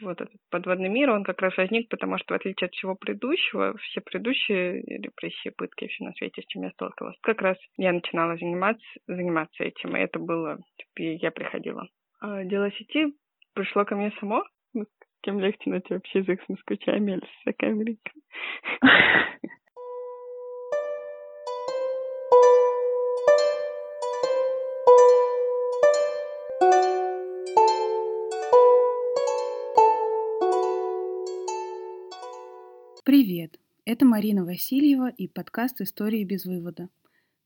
вот 0.00 0.20
этот 0.20 0.36
подводный 0.50 0.88
мир, 0.88 1.10
он 1.10 1.24
как 1.24 1.40
раз 1.40 1.56
возник, 1.56 1.88
потому 1.88 2.18
что 2.18 2.34
в 2.34 2.36
отличие 2.36 2.66
от 2.66 2.72
всего 2.72 2.94
предыдущего, 2.94 3.76
все 3.78 4.00
предыдущие 4.00 4.82
репрессии, 4.82 5.50
пытки, 5.50 5.88
все 5.88 6.04
на 6.04 6.12
свете, 6.12 6.42
с 6.42 6.46
чем 6.46 6.62
я 6.62 6.70
сталкивалась, 6.70 7.16
как 7.22 7.40
раз 7.42 7.56
я 7.76 7.92
начинала 7.92 8.36
заниматься, 8.36 8.86
заниматься 9.06 9.64
этим, 9.64 9.96
и 9.96 10.00
это 10.00 10.18
было, 10.18 10.58
я 10.96 11.30
приходила. 11.30 11.88
А 12.20 12.44
дело 12.44 12.70
сети 12.72 13.14
пришло 13.54 13.84
ко 13.84 13.96
мне 13.96 14.12
само, 14.20 14.44
ну, 14.74 14.84
тем 15.22 15.40
легче 15.40 15.70
найти 15.70 15.94
общий 15.94 16.18
язык 16.18 16.42
с 16.42 16.48
москвичами 16.48 17.12
или 17.12 17.20
с 17.20 17.42
сокамерниками. 17.44 18.22
Это 33.90 34.04
Марина 34.04 34.44
Васильева 34.44 35.08
и 35.08 35.28
подкаст 35.28 35.80
«Истории 35.80 36.22
без 36.22 36.44
вывода». 36.44 36.90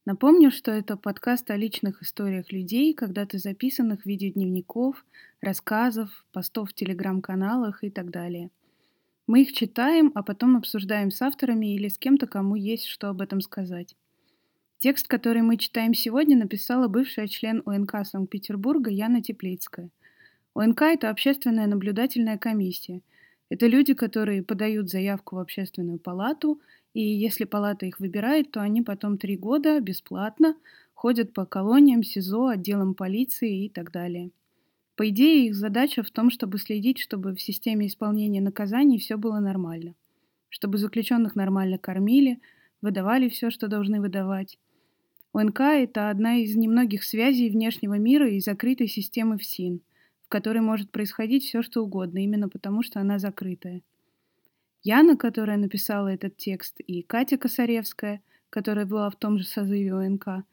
Напомню, 0.04 0.50
что 0.50 0.72
это 0.72 0.96
подкаст 0.96 1.48
о 1.52 1.56
личных 1.56 2.02
историях 2.02 2.50
людей, 2.50 2.94
когда-то 2.94 3.38
записанных 3.38 4.02
в 4.02 4.06
виде 4.06 4.28
дневников, 4.28 5.04
рассказов, 5.40 6.24
постов 6.32 6.70
в 6.70 6.74
телеграм-каналах 6.74 7.84
и 7.84 7.90
так 7.90 8.10
далее. 8.10 8.50
Мы 9.28 9.42
их 9.42 9.52
читаем, 9.52 10.10
а 10.16 10.24
потом 10.24 10.56
обсуждаем 10.56 11.12
с 11.12 11.22
авторами 11.22 11.76
или 11.76 11.86
с 11.86 11.96
кем-то, 11.96 12.26
кому 12.26 12.56
есть 12.56 12.86
что 12.86 13.08
об 13.08 13.20
этом 13.20 13.40
сказать. 13.40 13.94
Текст, 14.78 15.06
который 15.06 15.42
мы 15.42 15.56
читаем 15.58 15.94
сегодня, 15.94 16.36
написала 16.36 16.88
бывшая 16.88 17.28
член 17.28 17.62
ОНК 17.66 18.04
Санкт-Петербурга 18.04 18.90
Яна 18.90 19.22
Теплицкая. 19.22 19.90
ОНК– 20.54 20.82
это 20.82 21.08
общественная 21.08 21.68
наблюдательная 21.68 22.36
комиссия– 22.36 23.00
это 23.48 23.66
люди, 23.66 23.94
которые 23.94 24.42
подают 24.42 24.88
заявку 24.88 25.36
в 25.36 25.38
общественную 25.38 25.98
палату, 25.98 26.60
и 26.94 27.02
если 27.02 27.44
палата 27.44 27.86
их 27.86 28.00
выбирает, 28.00 28.50
то 28.50 28.60
они 28.60 28.82
потом 28.82 29.18
три 29.18 29.36
года 29.36 29.80
бесплатно 29.80 30.56
ходят 30.94 31.32
по 31.32 31.44
колониям, 31.44 32.02
СИЗО, 32.02 32.48
отделам 32.48 32.94
полиции 32.94 33.66
и 33.66 33.68
так 33.68 33.90
далее. 33.90 34.30
По 34.96 35.08
идее, 35.08 35.46
их 35.46 35.54
задача 35.54 36.02
в 36.02 36.10
том, 36.10 36.30
чтобы 36.30 36.58
следить, 36.58 36.98
чтобы 36.98 37.34
в 37.34 37.40
системе 37.40 37.86
исполнения 37.86 38.40
наказаний 38.40 38.98
все 38.98 39.16
было 39.16 39.40
нормально. 39.40 39.94
Чтобы 40.48 40.78
заключенных 40.78 41.34
нормально 41.34 41.78
кормили, 41.78 42.40
выдавали 42.82 43.28
все, 43.28 43.50
что 43.50 43.68
должны 43.68 44.00
выдавать. 44.00 44.58
ОНК– 45.32 45.60
это 45.60 46.10
одна 46.10 46.36
из 46.36 46.56
немногих 46.56 47.04
связей 47.04 47.48
внешнего 47.50 47.94
мира 47.94 48.30
и 48.30 48.40
закрытой 48.40 48.86
системы 48.86 49.38
ФСИН– 49.38 49.80
которой 50.32 50.62
может 50.62 50.90
происходить 50.90 51.44
все, 51.44 51.60
что 51.60 51.82
угодно, 51.82 52.24
именно 52.24 52.48
потому, 52.48 52.82
что 52.82 53.00
она 53.00 53.18
закрытая. 53.18 53.82
Яна, 54.82 55.18
которая 55.18 55.58
написала 55.58 56.08
этот 56.08 56.38
текст, 56.38 56.80
и 56.80 57.02
Катя 57.02 57.36
Косаревская, 57.36 58.22
которая 58.48 58.86
была 58.86 59.10
в 59.10 59.16
том 59.16 59.36
же 59.36 59.44
созыве 59.44 59.92
ОНК, 59.92 60.44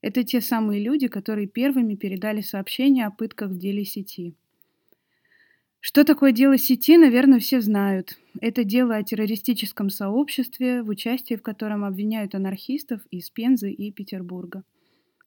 это 0.00 0.24
те 0.24 0.40
самые 0.40 0.82
люди, 0.82 1.08
которые 1.08 1.46
первыми 1.46 1.96
передали 1.96 2.40
сообщение 2.40 3.04
о 3.04 3.10
пытках 3.10 3.50
в 3.50 3.58
деле 3.58 3.84
сети. 3.84 4.34
Что 5.80 6.04
такое 6.04 6.32
дело 6.32 6.56
сети, 6.56 6.96
наверное, 6.96 7.38
все 7.38 7.60
знают. 7.60 8.18
Это 8.40 8.64
дело 8.64 8.96
о 8.96 9.02
террористическом 9.02 9.90
сообществе, 9.90 10.82
в 10.82 10.88
участии 10.88 11.34
в 11.34 11.42
котором 11.42 11.84
обвиняют 11.84 12.34
анархистов 12.34 13.02
из 13.10 13.28
Пензы 13.28 13.70
и 13.70 13.92
Петербурга. 13.92 14.64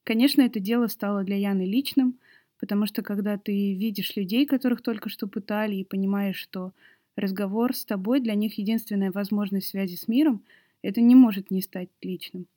Конечно, 0.03 0.41
это 0.41 0.59
дело 0.59 0.87
стало 0.87 1.23
для 1.23 1.35
Яны 1.35 1.65
личным– 1.67 2.17
Потому 2.59 2.85
что 2.85 3.01
когда 3.01 3.37
ты 3.37 3.73
видишь 3.73 4.15
людей, 4.15 4.45
которых 4.45 4.81
только 4.81 5.09
что 5.09 5.27
пытали, 5.27 5.75
и 5.75 5.85
понимаешь, 5.85 6.35
что 6.35 6.73
разговор 7.15 7.73
с 7.73 7.85
тобой 7.85 8.19
для 8.19 8.35
них 8.35 8.57
единственная 8.57 9.11
возможность 9.11 9.67
связи 9.67 9.95
с 9.95 10.07
миром, 10.07 10.43
это 10.81 11.01
не 11.01 11.15
может 11.15 11.51
не 11.51 11.61
стать 11.61 11.89
личным. 12.01 12.47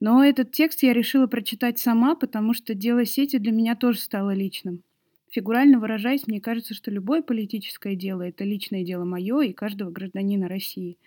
Но 0.00 0.24
этот 0.24 0.50
текст 0.52 0.82
я 0.82 0.92
решила 0.92 1.26
прочитать 1.26 1.78
сама, 1.78 2.14
потому 2.16 2.52
что 2.52 2.74
дело 2.74 3.04
сети 3.04 3.38
для 3.38 3.52
меня 3.52 3.76
тоже 3.76 4.00
стало 4.00 4.34
личным. 4.34 4.82
Фигурально 5.30 5.78
выражаясь, 5.78 6.26
мне 6.26 6.40
кажется, 6.40 6.74
что 6.74 6.90
любое 6.90 7.22
политическое 7.22 7.96
дело– 7.96 8.22
это 8.28 8.44
личное 8.44 8.84
дело 8.84 9.04
мое 9.04 9.40
и 9.40 9.52
каждого 9.52 9.90
гражданина 9.90 10.48
России. 10.48 10.98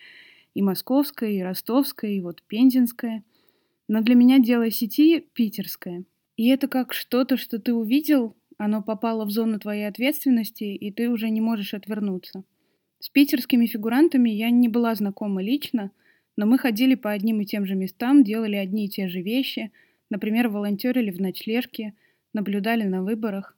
И 0.53 0.61
московское, 0.61 1.31
и 1.31 1.41
ростовское, 1.41 2.11
и 2.11 2.21
вот 2.21 2.41
пензенское. 2.47 3.23
Но 3.87 4.01
для 4.01 4.15
меня 4.15 4.39
дело 4.39 4.71
сети– 4.71 5.19
питерское– 5.33 6.03
и 6.37 6.49
это 6.49 6.67
как 6.67 6.93
что-то, 6.93 7.35
что 7.35 7.59
ты 7.59 7.73
увидел, 7.73 8.35
оно 8.57 8.83
попало 8.83 9.25
в 9.25 9.31
зону 9.31 9.59
твоей 9.59 9.87
ответственности, 9.87 10.63
и 10.63 10.91
ты 10.91 11.09
уже 11.09 11.29
не 11.29 11.41
можешь 11.41 11.73
отвернуться. 11.73 12.43
С 12.99 13.09
питерскими 13.09 13.65
фигурантами 13.65 14.29
я 14.29 14.51
не 14.51 14.69
была 14.69 14.93
знакома 14.93 15.41
лично, 15.41 15.91
но 16.35 16.45
мы 16.45 16.59
ходили 16.59 16.93
по 16.93 17.11
одним 17.11 17.41
и 17.41 17.45
тем 17.45 17.65
же 17.65 17.73
местам, 17.73 18.23
делали 18.23 18.55
одни 18.55 18.85
и 18.85 18.89
те 18.89 19.07
же 19.07 19.21
вещи, 19.21 19.71
например, 20.11 20.49
волонтерили 20.49 21.09
в 21.09 21.19
ночлежке, 21.19 21.95
наблюдали 22.33 22.83
на 22.83 23.03
выборах. 23.03 23.57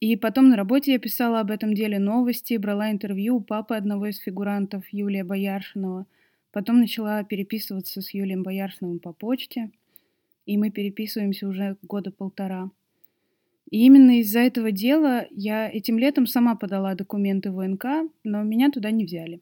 И 0.00 0.16
потом 0.16 0.48
на 0.48 0.56
работе 0.56 0.92
я 0.92 0.98
писала 0.98 1.40
об 1.40 1.50
этом 1.50 1.74
деле 1.74 1.98
новости, 1.98 2.56
брала 2.56 2.90
интервью 2.90 3.36
у 3.36 3.40
папы 3.40 3.74
одного 3.74 4.06
из 4.06 4.18
фигурантов, 4.18 4.84
Юлия 4.90 5.24
Бояршинова. 5.24 6.06
Потом 6.52 6.80
начала 6.80 7.22
переписываться 7.22 8.00
с 8.00 8.14
Юлием 8.14 8.42
Бояршиновым 8.42 8.98
по 8.98 9.12
почте– 9.12 9.70
и 10.46 10.56
мы 10.56 10.70
переписываемся 10.70 11.48
уже 11.48 11.76
года 11.82 12.10
полтора. 12.10 12.70
И 13.70 13.86
именно 13.86 14.20
из-за 14.20 14.40
этого 14.40 14.70
дела 14.70 15.26
я 15.30 15.70
этим 15.70 15.98
летом 15.98 16.26
сама 16.26 16.56
подала 16.56 16.94
документы 16.94 17.50
в 17.50 17.54
ВНК, 17.54 18.10
но 18.22 18.42
меня 18.42 18.70
туда 18.70 18.90
не 18.90 19.04
взяли. 19.04 19.40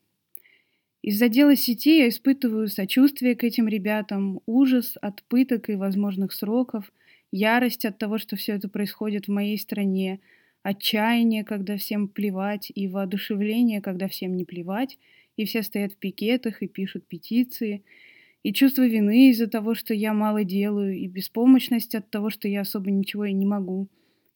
Из-за 1.03 1.28
дела 1.28 1.56
сети 1.56 1.99
я 1.99 2.09
испытываю 2.09 2.69
сочувствие 2.69 3.34
к 3.34 3.43
этим 3.43 3.66
ребятам, 3.66 4.41
ужас 4.47 4.97
от 5.00 5.25
пыток 5.25 5.71
и 5.71 5.75
возможных 5.75 6.33
сроков, 6.33 6.93
ярость 7.33 7.87
от 7.87 7.99
того, 7.99 8.19
что 8.19 8.37
все 8.37 8.53
это 8.53 8.69
происходит 8.69 9.27
в 9.27 9.33
моей 9.33 9.59
стране, 9.59 10.21
отчаяние, 10.62 11.43
когда 11.43 11.78
всем 11.78 12.06
плевать, 12.06 12.71
и 12.75 12.87
воодушевление, 12.87 13.81
когда 13.81 14.09
всем 14.09 14.37
не 14.37 14.44
плевать, 14.44 14.99
и 15.37 15.47
все 15.47 15.62
стоят 15.62 15.94
в 15.94 15.97
пикетах 15.97 16.62
и 16.62 16.69
пишут 16.69 17.06
петиции– 17.06 17.83
и 18.43 18.53
чувство 18.53 18.87
вины 18.87 19.31
из-за 19.31 19.47
того, 19.47 19.75
что 19.75 19.93
я 19.93 20.15
мало 20.15 20.45
делаю, 20.45 20.97
и 20.97 21.06
беспомощность 21.06 21.95
от 21.95 22.11
того, 22.11 22.31
что 22.31 22.49
я 22.49 22.62
особо 22.62 22.91
ничего 22.91 23.27
и 23.27 23.33
не 23.33 23.47
могу. 23.47 23.89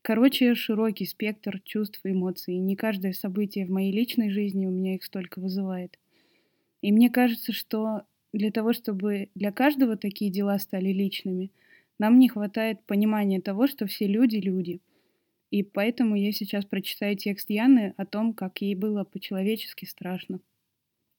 Короче, 0.02 0.54
широкий 0.54 1.06
спектр 1.06 1.60
чувств 1.64 2.00
и 2.04 2.10
эмоций, 2.10 2.54
и 2.54 2.58
не 2.58 2.76
каждое 2.76 3.14
событие 3.14 3.64
в 3.64 3.70
моей 3.70 3.92
личной 3.92 4.28
жизни 4.28 4.66
у 4.66 4.70
меня 4.70 4.96
их 4.96 5.04
столько 5.04 5.40
вызывает. 5.40 5.98
И 6.82 6.92
мне 6.92 7.08
кажется, 7.08 7.52
что 7.52 8.02
для 8.34 8.50
того, 8.50 8.74
чтобы 8.74 9.30
для 9.34 9.52
каждого 9.52 9.96
такие 9.96 10.30
дела 10.30 10.58
стали 10.58 10.90
личными, 10.92 11.50
нам 11.98 12.18
не 12.18 12.28
хватает 12.28 12.84
понимания 12.84 13.40
того, 13.40 13.66
что 13.66 13.86
все 13.86 14.06
люди— 14.06 14.36
люди. 14.38 14.80
И 15.50 15.62
поэтому 15.62 16.16
я 16.16 16.32
сейчас 16.32 16.66
прочитаю 16.66 17.16
текст 17.16 17.48
Яны 17.48 17.94
о 17.96 18.04
том, 18.04 18.34
как 18.34 18.60
ей 18.60 18.74
было 18.74 19.04
по-человечески 19.04 19.84
страшно. 19.84 20.40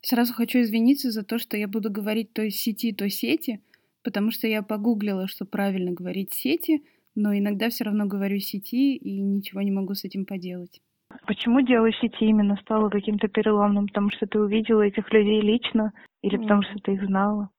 Сразу 0.08 0.34
хочу 0.36 0.60
извиниться 0.60 1.10
за 1.10 1.24
то, 1.24 1.40
что 1.40 1.58
я 1.58 1.68
буду 1.68 1.90
говорить 1.90 2.32
то 2.32 2.48
сети, 2.52 2.94
то 2.94 3.10
сети, 3.10 3.60
потому 4.04 4.30
что 4.30 4.46
я 4.46 4.62
погуглила, 4.62 5.28
что 5.28 5.46
правильно 5.46 5.94
говорить 5.94 6.32
сети, 6.32 6.84
но 7.16 7.36
иногда 7.36 7.70
все 7.70 7.86
равно 7.86 8.06
говорю 8.06 8.38
сети 8.38 8.96
и 8.98 9.20
ничего 9.20 9.64
не 9.64 9.72
могу 9.72 9.96
с 9.96 10.04
этим 10.04 10.26
поделать. 10.26 10.80
Почему 11.26 11.62
дело 11.62 11.92
сети 11.92 12.24
именно 12.26 12.56
стало 12.58 12.90
каким-то 12.90 13.28
переломным? 13.30 13.88
Потому 13.88 14.12
что 14.12 14.28
ты 14.28 14.40
увидела 14.40 14.84
этих 14.84 15.12
людей 15.12 15.42
лично 15.42 15.92
или 16.22 16.38
потому 16.38 16.62
что 16.62 16.76
ты 16.84 16.94
их 16.94 17.06
знала? 17.08 17.50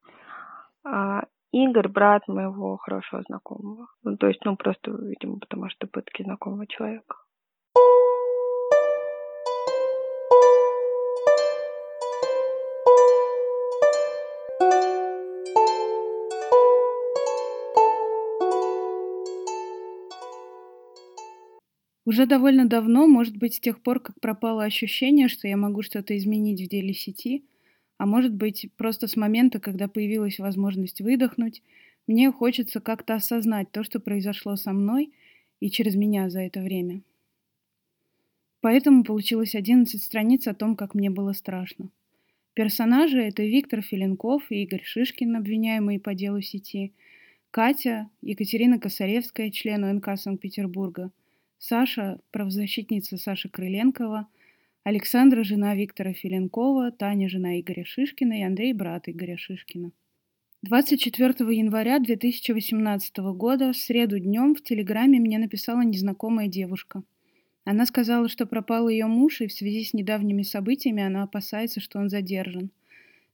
А, 0.85 1.25
Игорь, 1.51 1.89
брат 1.89 2.29
моего 2.29 2.77
хорошего 2.77 3.23
знакомого. 3.27 3.87
Ну, 4.03 4.15
то 4.15 4.27
есть, 4.27 4.39
ну, 4.45 4.55
просто, 4.55 4.91
видимо, 4.91 5.39
потому 5.39 5.69
что 5.69 5.85
пытки 5.85 6.23
знакомого 6.23 6.65
человека. 6.65 7.17
Уже 22.07 22.25
довольно 22.25 22.69
давно, 22.69 23.05
может 23.05 23.35
быть, 23.35 23.55
с 23.55 23.59
тех 23.59 23.81
пор, 23.81 23.99
как 23.99 24.17
пропало 24.21 24.63
ощущение, 24.63 25.27
что 25.27 25.45
я 25.45 25.57
могу 25.57 25.81
что-то 25.81 26.17
изменить 26.17 26.61
в 26.61 26.69
деле 26.69 26.93
сети, 26.93 27.43
а 27.97 28.05
может 28.05 28.33
быть, 28.33 28.69
просто 28.77 29.07
с 29.07 29.17
момента, 29.17 29.59
когда 29.59 29.89
появилась 29.89 30.39
возможность 30.39 31.01
выдохнуть, 31.01 31.61
мне 32.07 32.31
хочется 32.31 32.79
как-то 32.79 33.15
осознать 33.15 33.73
то, 33.73 33.83
что 33.83 33.99
произошло 33.99 34.55
со 34.55 34.71
мной 34.71 35.11
и 35.59 35.69
через 35.69 35.95
меня 35.95 36.29
за 36.29 36.39
это 36.43 36.61
время. 36.61 37.01
Поэтому 38.61 39.03
получилось 39.03 39.53
11 39.53 40.01
страниц 40.01 40.47
о 40.47 40.53
том, 40.53 40.77
как 40.77 40.95
мне 40.95 41.09
было 41.09 41.33
страшно. 41.33 41.89
Персонажи— 42.53 43.19
это 43.21 43.43
Виктор 43.43 43.81
Филинков 43.81 44.49
и 44.49 44.63
Игорь 44.63 44.85
Шишкин, 44.85 45.35
обвиняемые 45.35 45.99
по 45.99 46.13
делу 46.13 46.39
сети, 46.39 46.93
Катя, 47.51 48.09
Екатерина 48.21 48.79
Косаревская, 48.79 49.51
член 49.51 49.83
УНК 49.83 50.17
Санкт-Петербурга— 50.17 51.11
Саша, 51.59 52.19
правозащитница 52.31 53.17
Саша 53.17 53.49
Крыленкова, 53.49 54.27
Александра– 54.83 55.43
жена 55.43 55.75
Виктора 55.75 56.13
Филенкова, 56.13 56.91
Таня– 56.91 57.27
жена 57.29 57.59
Игоря 57.59 57.83
Шишкина 57.83 58.39
и 58.39 58.43
Андрей– 58.43 58.73
брат 58.73 59.09
Игоря 59.09 59.37
Шишкина. 59.37 59.91
24 60.63 61.33
января 61.55 61.99
2018 61.99 63.17
года 63.17 63.73
в 63.73 63.77
среду 63.77 64.19
днем 64.19 64.55
в 64.55 64.63
Телеграме 64.63 65.19
мне 65.19 65.39
написала 65.39 65.81
незнакомая 65.81 66.47
девушка. 66.47 67.03
Она 67.65 67.85
сказала, 67.85 68.29
что 68.29 68.45
пропал 68.45 68.87
ее 68.87 69.07
муж, 69.07 69.41
и 69.41 69.47
в 69.47 69.53
связи 69.53 69.83
с 69.83 69.93
недавними 69.93 70.43
событиями 70.43 71.03
она 71.03 71.23
опасается, 71.23 71.81
что 71.81 71.99
он 71.99 72.09
задержан. 72.09 72.71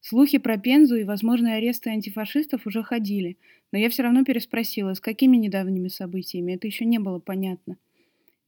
Слухи 0.01 0.37
про 0.37 0.57
Пензу 0.57 0.95
и 0.95 1.03
возможные 1.03 1.55
аресты 1.55 1.89
антифашистов 1.91 2.65
уже 2.65 2.83
ходили, 2.83 3.37
но 3.71 3.77
я 3.77 3.89
все 3.89 4.03
равно 4.03 4.23
переспросила, 4.23 4.93
с 4.93 4.99
какими 4.99 5.37
недавними 5.37 5.87
событиями, 5.87 6.53
это 6.53 6.67
еще 6.67 6.85
не 6.85 6.99
было 6.99 7.19
понятно. 7.19 7.77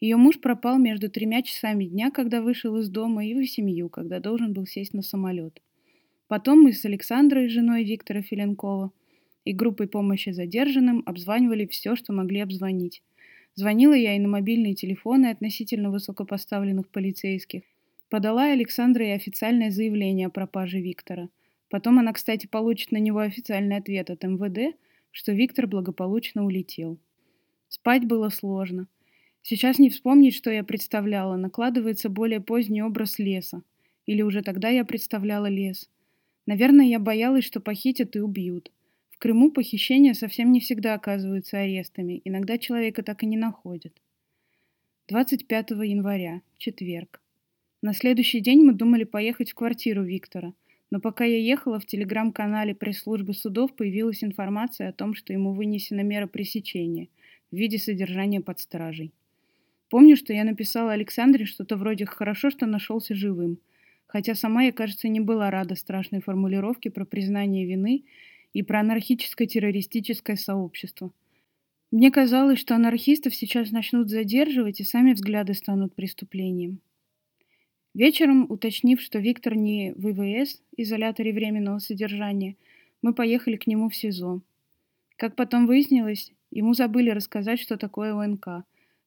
Ее 0.01 0.17
муж 0.17 0.39
пропал 0.39 0.77
между 0.77 1.09
тремя 1.09 1.41
часами 1.41 1.85
дня, 1.85 2.11
когда 2.11 2.41
вышел 2.41 2.77
из 2.77 2.89
дома, 2.89 3.25
и 3.25 3.33
в 3.33 3.47
семью, 3.47 3.89
когда 3.89 4.19
должен 4.19 4.53
был 4.53 4.65
сесть 4.65 4.93
на 4.93 5.01
самолет. 5.01 5.61
Потом 6.27 6.61
мы 6.63 6.73
с 6.73 6.83
Александрой, 6.85 7.47
женой 7.47 7.83
Виктора 7.83 8.21
Филенкова, 8.21 8.91
и 9.45 9.53
группой 9.53 9.87
помощи 9.87 10.31
задержанным 10.31 11.03
обзванивали 11.05 11.65
все, 11.67 11.95
что 11.95 12.13
могли 12.13 12.39
обзвонить. 12.39 13.03
Звонила 13.53 13.93
я 13.93 14.15
и 14.15 14.19
на 14.19 14.27
мобильные 14.27 14.75
телефоны 14.75 15.27
относительно 15.27 15.91
высокопоставленных 15.91 16.89
полицейских. 16.89 17.61
Подала 18.09 18.51
Александра 18.51 19.13
официальное 19.13 19.71
заявление 19.71 20.27
о 20.27 20.31
пропаже 20.31 20.79
Виктора. 20.81 21.29
Потом 21.69 21.99
она, 21.99 22.11
кстати, 22.11 22.47
получит 22.47 22.91
на 22.91 22.97
него 22.97 23.19
официальный 23.19 23.77
ответ 23.77 24.09
от 24.09 24.23
МВД, 24.23 24.75
что 25.11 25.31
Виктор 25.31 25.67
благополучно 25.67 26.43
улетел. 26.43 26.99
Спать 27.69 28.05
было 28.05 28.29
сложно. 28.29 28.87
Сейчас 29.47 29.79
не 29.79 29.89
вспомнить, 29.89 30.35
что 30.35 30.49
я 30.49 30.63
представляла, 30.63 31.35
накладывается 31.37 32.09
более 32.09 32.41
поздний 32.41 32.81
образ 32.81 33.19
леса. 33.19 33.61
Или 34.05 34.21
уже 34.21 34.41
тогда 34.41 34.69
я 34.69 34.83
представляла 34.83 35.45
лес– 35.47 35.89
Наверное, 36.45 36.85
я 36.85 36.99
боялась, 36.99 37.43
что 37.43 37.59
похитят 37.59 38.15
и 38.15 38.19
убьют. 38.19 38.71
В 39.09 39.17
Крыму 39.17 39.51
похищения 39.51 40.13
совсем 40.13 40.51
не 40.51 40.59
всегда 40.59 40.93
оказываются 40.93 41.57
арестами, 41.57 42.21
иногда 42.23 42.57
человека 42.57 43.01
так 43.01 43.23
и 43.23 43.25
не 43.25 43.37
находят. 43.37 43.93
25 45.07 45.71
января, 45.71 46.41
четверг. 46.57 47.21
На 47.81 47.93
следующий 47.93 48.41
день 48.41 48.63
мы 48.63 48.73
думали 48.73 49.05
поехать 49.05 49.51
в 49.51 49.55
квартиру 49.55 50.03
Виктора, 50.03 50.53
но 50.91 50.99
пока 50.99 51.25
я 51.25 51.39
ехала, 51.39 51.79
в 51.79 51.85
телеграм-канале 51.85 52.75
пресс-службы 52.75 53.33
судов 53.33 53.75
появилась 53.75 54.23
информация 54.23 54.89
о 54.89 54.93
том, 54.93 55.15
что 55.15 55.33
ему 55.33 55.53
вынесена 55.53 56.01
мера 56.01 56.27
пресечения 56.27 57.07
в 57.51 57.55
виде 57.55 57.79
содержания 57.79 58.41
под 58.41 58.59
стражей. 58.59 59.11
Помню, 59.89 60.17
что 60.17 60.33
я 60.33 60.43
написала 60.43 60.93
Александре 60.93 61.45
что-то 61.45 61.77
вроде 61.77 62.05
«хорошо, 62.05 62.49
что 62.49 62.65
нашелся 62.65 63.15
живым», 63.15 63.59
хотя 64.07 64.35
сама 64.35 64.63
я, 64.63 64.71
кажется, 64.71 65.07
не 65.07 65.19
была 65.19 65.51
рада 65.51 65.75
страшной 65.75 66.21
формулировке 66.21 66.89
про 66.89 67.05
признание 67.05 67.65
вины 67.65 68.05
и 68.53 68.63
про 68.63 68.79
анархическое 68.79 69.47
террористическое 69.47 70.35
сообщество. 70.35 71.11
Мне 71.91 72.11
казалось, 72.11 72.59
что 72.59 72.75
анархистов 72.75 73.35
сейчас 73.35 73.71
начнут 73.71 74.09
задерживать, 74.09 74.79
и 74.79 74.83
сами 74.83 75.13
взгляды 75.13 75.53
станут 75.53 75.93
преступлением. 75.93 76.79
Вечером, 77.93 78.47
уточнив, 78.49 78.99
что 79.01 79.19
Виктор 79.19 79.55
не 79.55 79.93
в 79.95 80.09
ИВС, 80.09 80.61
изоляторе 80.75 81.31
временного 81.31 81.79
содержания, 81.79 82.57
мы 83.01 83.13
поехали 83.13 83.55
к 83.55 83.67
нему 83.67 83.89
в 83.89 83.95
СИЗО. 83.95 84.41
Как 85.15 85.35
потом 85.37 85.65
выяснилось, 85.67 86.33
ему 86.51 86.73
забыли 86.73 87.11
рассказать, 87.11 87.59
что 87.61 87.77
такое 87.77 88.13
ОНК. 88.13 88.65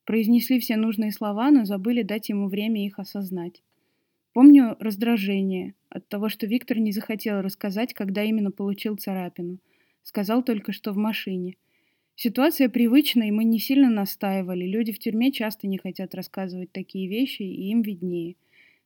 Произнесли 0.09 0.59
все 0.59 0.79
нужные 0.79 1.13
слова, 1.13 1.51
но 1.51 1.67
забыли 1.67 2.01
дать 2.01 2.31
ему 2.31 2.49
время 2.49 2.87
их 2.87 2.99
осознать. 2.99 3.63
Помню 4.33 4.75
раздражение 4.81 5.75
от 5.91 6.09
того, 6.09 6.31
что 6.31 6.47
Виктор 6.47 6.79
не 6.79 6.93
захотел 6.93 7.43
рассказать, 7.43 7.93
когда 7.93 8.23
именно 8.25 8.51
получил 8.51 8.97
царапину. 8.97 9.59
Сказал 10.03 10.43
только, 10.43 10.73
что 10.73 10.93
в 10.93 10.97
машине. 10.97 11.57
Ситуация 12.15 12.71
привычная, 12.71 13.29
и 13.29 13.33
мы 13.33 13.45
не 13.45 13.59
сильно 13.59 13.91
настаивали. 13.91 14.65
Люди 14.65 14.93
в 14.93 14.99
тюрьме 14.99 15.31
часто 15.31 15.67
не 15.69 15.77
хотят 15.77 16.15
рассказывать 16.15 16.73
такие 16.73 17.07
вещи, 17.07 17.43
и 17.43 17.69
им 17.69 17.83
виднее. 17.83 18.37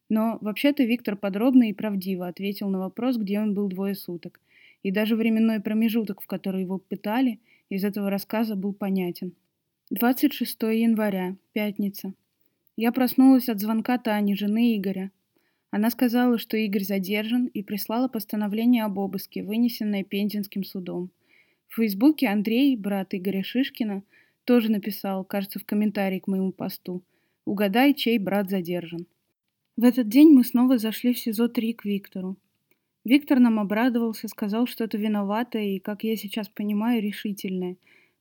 Но 0.09 0.39
вообще-то 0.41 0.83
Виктор 0.83 1.15
подробно 1.15 1.71
и 1.71 1.73
правдиво 1.73 2.27
ответил 2.27 2.69
на 2.69 2.81
вопрос, 2.81 3.17
где 3.17 3.39
он 3.39 3.55
был 3.55 3.69
двое 3.69 3.95
суток. 3.95 4.41
И 4.83 4.91
даже 4.91 5.15
временной 5.15 5.61
промежуток, 5.61 6.21
в 6.21 6.27
который 6.27 6.63
его 6.63 6.79
пытали, 6.79 7.39
из 7.69 7.85
этого 7.85 8.11
рассказа 8.11 8.57
был 8.57 8.73
понятен. 8.73 9.35
26 9.95 10.63
января, 10.63 11.37
пятница. 11.53 12.15
Я 12.79 12.93
проснулась 12.93 13.51
от 13.51 13.61
звонка 13.61 13.99
Тани, 13.99 14.35
жены 14.35 14.75
Игоря. 14.79 15.11
Она 15.71 15.91
сказала, 15.91 16.39
что 16.39 16.57
Игорь 16.57 16.83
задержан 16.83 17.45
и 17.45 17.63
прислала 17.63 18.09
постановление 18.09 18.85
об 18.85 18.97
обыске, 18.97 19.43
вынесенное 19.43 20.03
Пензенским 20.03 20.65
судом. 20.65 21.11
В 21.69 21.75
Фейсбуке 21.75 22.29
Андрей, 22.29 22.75
брат 22.75 23.15
Игоря 23.15 23.43
Шишкина, 23.43 24.03
тоже 24.45 24.71
написал, 24.71 25.25
кажется, 25.25 25.59
в 25.59 25.67
комментарии 25.67 26.21
к 26.21 26.27
моему 26.27 26.53
посту, 26.53 27.03
«Угадай, 27.45 27.93
чей 27.93 28.19
брат 28.19 28.49
задержан». 28.49 29.07
В 29.77 29.85
этот 29.85 30.09
день 30.09 30.31
мы 30.31 30.43
снова 30.45 30.79
зашли 30.79 31.13
в 31.13 31.19
СИЗО-3 31.19 31.75
к 31.75 31.85
Виктору. 31.85 32.39
Виктор 33.05 33.41
нам 33.41 33.61
обрадовался, 33.61 34.29
сказал 34.29 34.67
что-то 34.67 34.97
виноватое 34.97 35.77
и, 35.77 35.81
как 35.81 36.03
я 36.03 36.17
сейчас 36.17 36.49
понимаю, 36.49 37.03
решительное. 37.03 37.77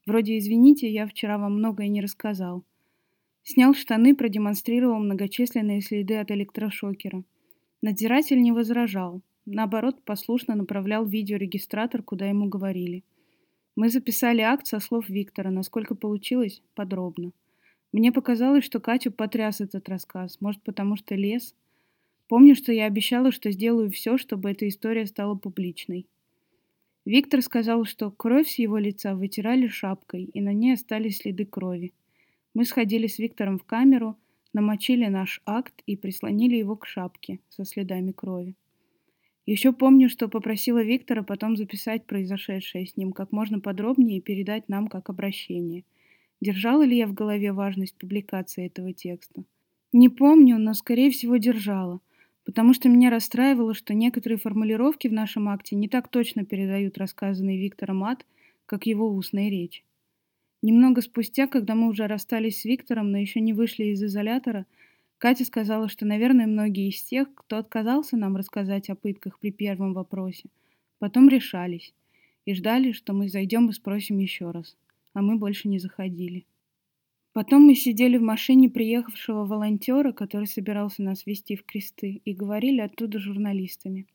Вроде 0.06 0.38
«извините, 0.38 0.90
я 0.90 1.06
вчера 1.08 1.38
вам 1.38 1.58
многое 1.58 1.88
не 1.88 2.02
рассказал». 2.02 2.64
Снял 3.44 3.74
штаны, 3.74 4.16
продемонстрировал 4.16 5.00
многочисленные 5.00 5.82
следы 5.82 6.18
от 6.18 6.32
электрошокера. 6.32 7.24
Надзиратель 7.82 8.42
не 8.42 8.52
возражал, 8.52 9.22
наоборот, 9.46 10.04
послушно 10.04 10.56
направлял 10.56 11.06
видеорегистратор, 11.06 12.04
куда 12.04 12.28
ему 12.28 12.48
говорили. 12.48 13.04
Мы 13.76 13.90
записали 13.90 14.42
акт 14.42 14.68
со 14.68 14.80
слов 14.80 15.10
Виктора, 15.10 15.50
насколько 15.50 15.96
получилось, 15.96 16.62
подробно. 16.76 17.32
Мне 17.92 18.12
показалось, 18.12 18.64
что 18.64 18.80
Катю 18.80 19.12
потряс 19.12 19.62
этот 19.62 19.90
рассказ, 19.90 20.40
может, 20.40 20.62
потому 20.62 20.96
что 20.96 21.16
лес. 21.16 21.56
Помню, 22.28 22.56
что 22.56 22.72
я 22.72 22.86
обещала, 22.86 23.32
что 23.32 23.52
сделаю 23.52 23.92
все, 23.92 24.18
чтобы 24.18 24.52
эта 24.52 24.68
история 24.68 25.06
стала 25.06 25.36
публичной. 25.36 26.06
Виктор 27.06 27.42
сказал, 27.42 27.86
что 27.86 28.12
кровь 28.12 28.50
с 28.50 28.60
его 28.60 28.78
лица 28.78 29.16
вытирали 29.16 29.68
шапкой, 29.68 30.26
и 30.26 30.42
на 30.42 30.54
ней 30.54 30.74
остались 30.74 31.18
следы 31.18 31.46
крови. 31.46 31.94
Мы 32.54 32.66
сходили 32.66 33.08
с 33.08 33.20
Виктором 33.20 33.58
в 33.58 33.64
камеру— 33.64 34.18
намочили 34.54 35.06
наш 35.08 35.42
акт 35.46 35.82
и 35.86 35.96
прислонили 35.96 36.56
его 36.56 36.76
к 36.76 36.86
шапке 36.86 37.40
со 37.50 37.66
следами 37.66 38.12
крови. 38.12 38.56
Еще 39.46 39.74
помню, 39.74 40.10
что 40.10 40.28
попросила 40.28 40.84
Виктора 40.84 41.24
потом 41.24 41.58
записать 41.58 42.06
произошедшее 42.06 42.86
с 42.86 42.96
ним 42.96 43.12
как 43.12 43.32
можно 43.32 43.60
подробнее 43.60 44.20
и 44.20 44.22
передать 44.22 44.70
нам 44.70 44.88
как 44.88 45.10
обращение. 45.10 45.84
Держала 46.42 46.84
ли 46.84 46.98
я 46.98 47.08
в 47.08 47.14
голове 47.14 47.52
важность 47.52 47.96
публикации 47.96 48.68
этого 48.68 48.94
текста? 48.94 49.44
Не 49.94 50.10
помню, 50.10 50.58
но, 50.58 50.74
скорее 50.74 51.12
всего, 51.12 51.38
держала, 51.38 52.00
потому 52.46 52.74
что 52.74 52.90
меня 52.90 53.10
расстраивало, 53.10 53.74
что 53.74 53.94
некоторые 53.94 54.38
формулировки 54.38 55.08
в 55.08 55.14
нашем 55.14 55.50
акте 55.50 55.76
не 55.76 55.88
так 55.88 56.08
точно 56.08 56.46
передают 56.46 56.98
рассказанный 56.98 57.58
Виктором 57.58 58.04
ад, 58.04 58.26
как 58.66 58.86
его 58.86 59.10
устная 59.10 59.50
речь. 59.50 59.84
Немного 60.62 61.02
спустя, 61.02 61.48
когда 61.48 61.74
мы 61.76 61.90
уже 61.90 62.08
расстались 62.08 62.62
с 62.62 62.66
Виктором, 62.66 63.12
но 63.12 63.18
еще 63.18 63.40
не 63.40 63.54
вышли 63.54 63.86
из 63.86 64.04
изолятора, 64.04 64.66
Катя 65.18 65.46
сказала, 65.46 65.88
что, 65.88 66.06
наверное, 66.06 66.48
многие 66.48 66.90
из 66.90 67.02
тех, 67.04 67.34
кто 67.36 67.58
отказался 67.58 68.18
нам 68.18 68.36
рассказать 68.36 68.90
о 68.90 68.96
пытках 68.96 69.40
при 69.40 69.52
первом 69.52 69.94
вопросе, 69.94 70.50
потом 71.00 71.30
решались 71.30 71.94
и 72.46 72.54
ждали, 72.54 72.92
что 72.92 73.14
мы 73.14 73.30
зайдем 73.30 73.70
и 73.70 73.74
спросим 73.74 74.18
еще 74.18 74.50
раз, 74.50 74.78
а 75.14 75.22
мы 75.22 75.38
больше 75.38 75.68
не 75.68 75.80
заходили. 75.80 76.46
Потом 77.34 77.64
мы 77.64 77.76
сидели 77.76 78.18
в 78.18 78.22
машине 78.22 78.70
приехавшего 78.70 79.46
волонтера, 79.46 80.12
который 80.12 80.48
собирался 80.48 81.02
нас 81.02 81.26
вести 81.26 81.56
в 81.56 81.64
кресты, 81.64 82.22
и 82.26 82.34
говорили 82.34 82.82
оттуда 82.82 83.20
журналистами. 83.20 84.08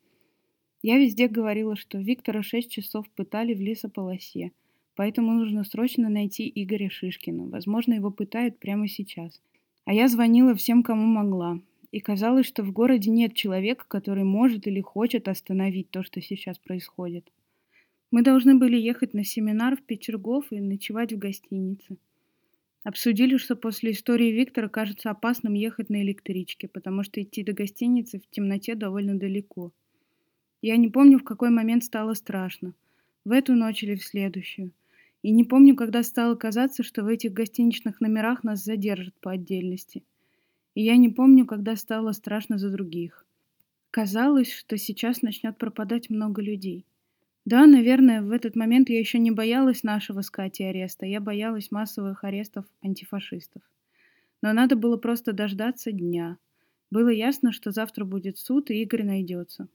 Я 0.82 0.98
везде 0.98 1.28
говорила, 1.28 1.76
что 1.76 1.98
Виктора 1.98 2.42
шесть 2.42 2.70
часов 2.70 3.08
пытали 3.10 3.54
в 3.54 3.60
лесополосе– 3.60 4.52
Поэтому 4.96 5.32
нужно 5.32 5.62
срочно 5.62 6.08
найти 6.08 6.50
Игоря 6.52 6.88
Шишкина. 6.88 7.48
Возможно, 7.48 7.92
его 7.92 8.10
пытают 8.10 8.58
прямо 8.58 8.88
сейчас. 8.88 9.40
А 9.84 9.92
я 9.92 10.08
звонила 10.08 10.54
всем, 10.54 10.82
кому 10.82 11.06
могла. 11.06 11.60
И 11.92 12.00
казалось, 12.00 12.46
что 12.46 12.62
в 12.62 12.72
городе 12.72 13.10
нет 13.10 13.34
человека, 13.34 13.84
который 13.86 14.24
может 14.24 14.66
или 14.66 14.80
хочет 14.80 15.28
остановить 15.28 15.90
то, 15.90 16.02
что 16.02 16.20
сейчас 16.22 16.58
происходит. 16.58 17.30
Мы 18.10 18.22
должны 18.22 18.54
были 18.56 18.76
ехать 18.78 19.12
на 19.12 19.22
семинар 19.22 19.76
в 19.76 19.82
Петергоф 19.82 20.46
и 20.50 20.60
ночевать 20.60 21.12
в 21.12 21.18
гостинице. 21.18 21.98
Обсудили, 22.86 23.36
что 23.36 23.56
после 23.56 23.90
истории 23.90 24.30
Виктора 24.30 24.68
кажется 24.68 25.10
опасным 25.10 25.54
ехать 25.54 25.90
на 25.90 26.02
электричке, 26.02 26.68
потому 26.68 27.02
что 27.02 27.20
идти 27.20 27.42
до 27.42 27.52
гостиницы 27.52 28.20
в 28.20 28.30
темноте 28.30 28.74
довольно 28.74 29.18
далеко. 29.18 29.72
Я 30.62 30.76
не 30.76 30.88
помню, 30.88 31.18
в 31.18 31.24
какой 31.24 31.50
момент 31.50 31.82
стало 31.84 32.14
страшно. 32.14 32.74
В 33.24 33.32
эту 33.32 33.54
ночь 33.54 33.82
или 33.82 33.94
в 33.96 34.04
следующую– 34.04 34.72
и 35.26 35.32
не 35.32 35.42
помню, 35.42 35.74
когда 35.74 36.04
стало 36.04 36.36
казаться, 36.36 36.84
что 36.84 37.02
в 37.02 37.08
этих 37.08 37.32
гостиничных 37.32 38.00
номерах 38.00 38.44
нас 38.44 38.62
задержат 38.62 39.14
по 39.20 39.32
отдельности. 39.32 40.04
И 40.76 40.84
я 40.84 40.96
не 40.96 41.08
помню, 41.08 41.46
когда 41.46 41.74
стало 41.74 42.12
страшно 42.12 42.58
за 42.58 42.70
других. 42.70 43.26
Казалось, 43.90 44.52
что 44.52 44.76
сейчас 44.76 45.22
начнет 45.22 45.58
пропадать 45.58 46.10
много 46.10 46.40
людей. 46.40 46.86
Да, 47.46 47.64
наверное, 47.66 48.22
в 48.22 48.32
этот 48.32 48.56
момент 48.56 48.90
я 48.90 48.98
еще 48.98 49.20
не 49.20 49.30
боялась 49.30 49.84
нашего 49.84 50.20
с 50.22 50.30
Катей 50.30 50.68
ареста, 50.68 51.06
я 51.06 51.20
боялась 51.20 51.70
массовых 51.70 52.24
арестов 52.24 52.64
антифашистов. 52.82 53.62
Но 54.42 54.52
надо 54.52 54.74
было 54.74 54.96
просто 54.96 55.32
дождаться 55.32 55.92
дня. 55.92 56.38
Было 56.90 57.08
ясно, 57.08 57.52
что 57.52 57.70
завтра 57.70 58.04
будет 58.04 58.36
суд, 58.36 58.70
и 58.70 58.82
Игорь 58.82 59.04
найдется. 59.04 59.68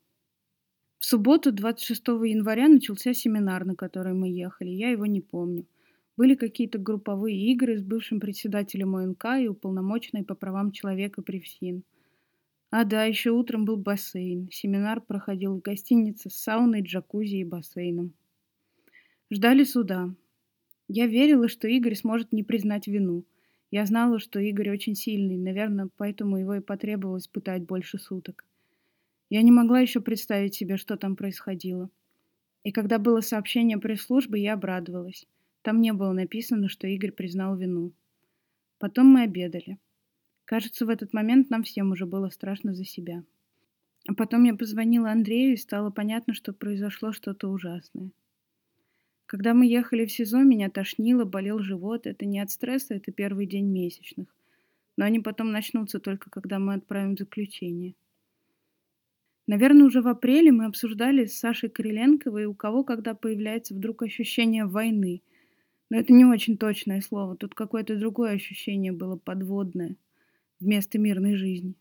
В 0.99 1.05
субботу, 1.05 1.53
26 1.53 2.07
января, 2.07 2.67
начался 2.67 3.13
семинар, 3.13 3.63
на 3.65 3.75
который 3.75 4.13
мы 4.13 4.27
ехали. 4.27 4.69
Я 4.69 4.89
его 4.89 5.05
не 5.05 5.21
помню. 5.21 5.65
Были 6.17 6.35
какие-то 6.35 6.77
групповые 6.77 7.37
игры 7.53 7.77
с 7.77 7.81
бывшим 7.81 8.19
председателем 8.19 8.97
ОНК 8.97 9.25
и 9.39 9.47
уполномоченной 9.47 10.25
по 10.25 10.35
правам 10.35 10.71
человека 10.71 11.21
при 11.21 11.39
ФСИН. 11.39 11.83
А 12.71 12.85
да, 12.85 13.03
еще 13.03 13.31
утром 13.31 13.65
был 13.65 13.75
бассейн. 13.75 14.49
Семинар 14.49 15.01
проходил 15.01 15.55
в 15.57 15.61
гостинице 15.61 16.29
с 16.29 16.35
сауной, 16.35 16.81
джакузи 16.81 17.35
и 17.35 17.43
бассейном. 17.43 18.13
Ждали 19.29 19.65
суда. 19.65 20.15
Я 20.87 21.07
верила, 21.07 21.49
что 21.49 21.67
Игорь 21.67 21.95
сможет 21.95 22.31
не 22.31 22.43
признать 22.43 22.87
вину. 22.87 23.25
Я 23.71 23.85
знала, 23.85 24.19
что 24.19 24.39
Игорь 24.39 24.71
очень 24.71 24.95
сильный, 24.95 25.35
наверное, 25.35 25.89
поэтому 25.97 26.37
его 26.37 26.55
и 26.55 26.61
потребовалось 26.61 27.27
пытать 27.27 27.65
больше 27.65 27.99
суток. 27.99 28.45
Я 29.29 29.41
не 29.41 29.51
могла 29.51 29.81
еще 29.81 29.99
представить 29.99 30.55
себе, 30.55 30.77
что 30.77 30.95
там 30.95 31.17
происходило. 31.17 31.89
И 32.63 32.71
когда 32.71 32.99
было 32.99 33.19
сообщение 33.19 33.79
пресс-службы, 33.79 34.39
я 34.39 34.53
обрадовалась. 34.53 35.27
Там 35.61 35.81
не 35.81 35.91
было 35.91 36.13
написано, 36.13 36.69
что 36.69 36.87
Игорь 36.87 37.11
признал 37.11 37.57
вину. 37.57 37.91
Потом 38.79 39.07
мы 39.07 39.23
обедали. 39.23 39.77
Кажется, 40.51 40.85
в 40.85 40.89
этот 40.89 41.13
момент 41.13 41.49
нам 41.49 41.63
всем 41.63 41.91
уже 41.91 42.05
было 42.05 42.27
страшно 42.27 42.73
за 42.73 42.83
себя. 42.83 43.23
А 44.05 44.13
потом 44.13 44.43
я 44.43 44.53
позвонила 44.53 45.09
Андрею, 45.09 45.53
и 45.53 45.55
стало 45.55 45.91
понятно, 45.91 46.33
что 46.33 46.51
произошло 46.51 47.13
что-то 47.13 47.47
ужасное. 47.47 48.11
Когда 49.27 49.53
мы 49.53 49.65
ехали 49.65 50.05
в 50.05 50.11
СИЗО, 50.11 50.43
меня 50.43 50.69
тошнило, 50.69 51.23
болел 51.23 51.59
живот. 51.59 52.05
Это 52.05 52.25
не 52.25 52.41
от 52.41 52.51
стресса, 52.51 52.95
это 52.95 53.13
первый 53.13 53.45
день 53.45 53.67
месячных. 53.67 54.27
Но 54.97 55.05
они 55.05 55.21
потом 55.21 55.53
начнутся 55.53 56.01
только, 56.01 56.29
когда 56.29 56.59
мы 56.59 56.73
отправим 56.73 57.15
заключение. 57.15 57.95
Наверное, 59.47 59.85
уже 59.85 60.01
в 60.01 60.09
апреле 60.09 60.51
мы 60.51 60.65
обсуждали 60.65 61.27
с 61.27 61.39
Сашей 61.39 61.69
Кириленковой, 61.69 62.43
у 62.43 62.53
кого 62.53 62.83
когда 62.83 63.13
появляется 63.13 63.73
вдруг 63.73 64.03
ощущение 64.03 64.65
войны. 64.65 65.21
Но 65.89 65.95
это 65.95 66.11
не 66.11 66.25
очень 66.25 66.57
точное 66.57 66.99
слово. 66.99 67.37
Тут 67.37 67.55
какое-то 67.55 67.97
другое 67.97 68.33
ощущение 68.33 68.91
было 68.91 69.15
подводное 69.15 69.95
вместо 70.61 70.97
мирной 70.99 71.35
жизни. 71.35 71.75